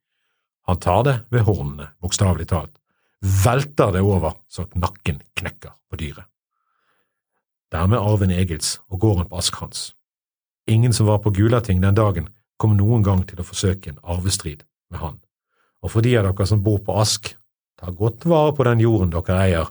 Han 0.69 0.81
tar 0.81 1.03
det 1.05 1.17
ved 1.35 1.45
hornene, 1.45 1.91
bokstavelig 2.01 2.49
talt, 2.51 2.73
velter 3.21 3.93
det 3.93 4.03
over 4.07 4.39
så 4.49 4.65
at 4.65 4.77
nakken 4.79 5.21
knekker 5.37 5.75
på 5.91 6.01
dyret. 6.01 6.27
Dermed 7.71 8.01
arven 8.01 8.33
Egils 8.35 8.79
og 8.89 9.01
gården 9.05 9.29
på 9.31 9.39
Askhans. 9.39 9.93
Ingen 10.67 10.93
som 10.93 11.07
var 11.07 11.21
på 11.23 11.31
Gulating 11.31 11.83
den 11.83 11.95
dagen, 11.95 12.29
kom 12.59 12.77
noen 12.77 13.05
gang 13.07 13.23
til 13.29 13.41
å 13.41 13.47
forsøke 13.47 13.93
en 13.93 14.01
arvestrid 14.03 14.65
med 14.91 15.01
han. 15.01 15.21
Og 15.81 15.95
for 15.95 16.05
de 16.05 16.17
av 16.19 16.27
dere 16.27 16.47
som 16.47 16.63
bor 16.65 16.81
på 16.85 16.97
Ask, 17.01 17.33
ta 17.81 17.93
godt 17.97 18.27
vare 18.29 18.53
på 18.57 18.67
den 18.69 18.83
jorden 18.85 19.13
dere 19.15 19.39
eier, 19.41 19.71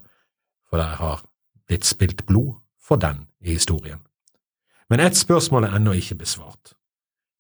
for 0.70 0.82
dere 0.82 0.98
har 1.00 1.24
blitt 1.70 1.86
spilt 1.86 2.26
blod 2.26 2.58
for 2.82 3.02
den 3.02 3.28
i 3.46 3.54
historien. 3.54 4.02
Men 4.90 5.04
ett 5.04 5.18
spørsmål 5.18 5.68
er 5.68 5.78
ennå 5.78 5.94
ikke 6.00 6.18
besvart. 6.24 6.74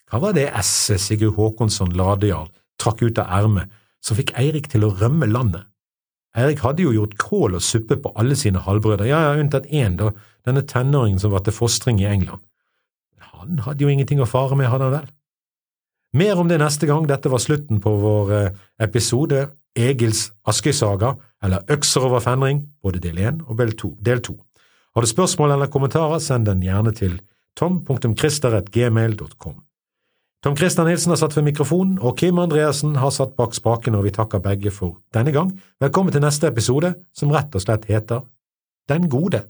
Hva 0.09 0.21
var 0.21 0.35
det 0.37 0.49
esset 0.57 1.01
Sigurd 1.01 1.37
Håkonsson 1.37 1.95
Ladejarl 1.97 2.49
trakk 2.81 3.01
ut 3.01 3.21
av 3.21 3.33
ermet 3.41 3.73
som 4.05 4.17
fikk 4.17 4.35
Eirik 4.37 4.69
til 4.69 4.85
å 4.85 4.93
rømme 4.93 5.29
landet? 5.29 5.65
Eirik 6.37 6.61
hadde 6.61 6.85
jo 6.85 6.93
gjort 6.93 7.17
kål 7.17 7.57
og 7.57 7.65
suppe 7.65 7.97
på 7.97 8.11
alle 8.21 8.37
sine 8.37 8.61
halvbrødre, 8.61 9.07
ja, 9.09 9.21
ja, 9.25 9.37
unntatt 9.41 9.65
én, 9.73 9.97
da, 9.97 10.11
denne 10.45 10.61
tenåringen 10.65 11.21
som 11.21 11.33
var 11.33 11.41
til 11.45 11.55
fostring 11.57 12.01
i 12.01 12.09
England. 12.09 12.41
Han 13.39 13.61
hadde 13.65 13.85
jo 13.85 13.89
ingenting 13.89 14.21
å 14.21 14.29
fare 14.29 14.57
med, 14.57 14.69
hadde 14.69 14.89
han 14.89 14.97
vel? 14.99 15.09
Mer 16.19 16.41
om 16.41 16.49
det 16.49 16.59
neste 16.61 16.89
gang, 16.89 17.05
dette 17.09 17.29
var 17.29 17.41
slutten 17.41 17.81
på 17.81 17.93
vår 18.01 18.31
eh, 18.33 18.61
episode 18.85 19.43
Egils 19.77 20.31
Askøy-saga, 20.47 21.13
eller 21.43 21.59
Økser 21.71 22.01
over 22.07 22.19
fenring, 22.19 22.69
både 22.83 22.99
del 22.99 23.17
én 23.17 23.41
og 23.47 23.57
del 23.57 24.21
to. 24.21 24.35
Har 24.95 25.01
du 25.01 25.07
spørsmål 25.07 25.51
eller 25.51 25.67
kommentarer, 25.67 26.19
send 26.19 26.45
den 26.45 26.61
gjerne 26.63 26.91
til 26.91 27.21
tom.christer.gmail.com. 27.57 29.55
Tom 30.43 30.55
Christer 30.55 30.83
Nilsen 30.87 31.11
har 31.11 31.19
satt 31.19 31.35
ved 31.35 31.43
mikrofonen, 31.43 31.99
og 31.99 32.17
Kim 32.17 32.39
Andreassen 32.39 32.95
har 32.95 33.09
satt 33.11 33.35
bak 33.35 33.53
spakene, 33.53 33.97
og 33.99 34.05
vi 34.07 34.11
takker 34.15 34.39
begge 34.39 34.71
for 34.71 34.97
denne 35.13 35.31
gang. 35.35 35.61
Velkommen 35.83 36.15
til 36.15 36.23
neste 36.23 36.47
episode, 36.47 36.93
som 37.11 37.31
rett 37.35 37.55
og 37.55 37.61
slett 37.61 37.85
heter 37.91 38.21
Den 38.87 39.09
gode. 39.11 39.43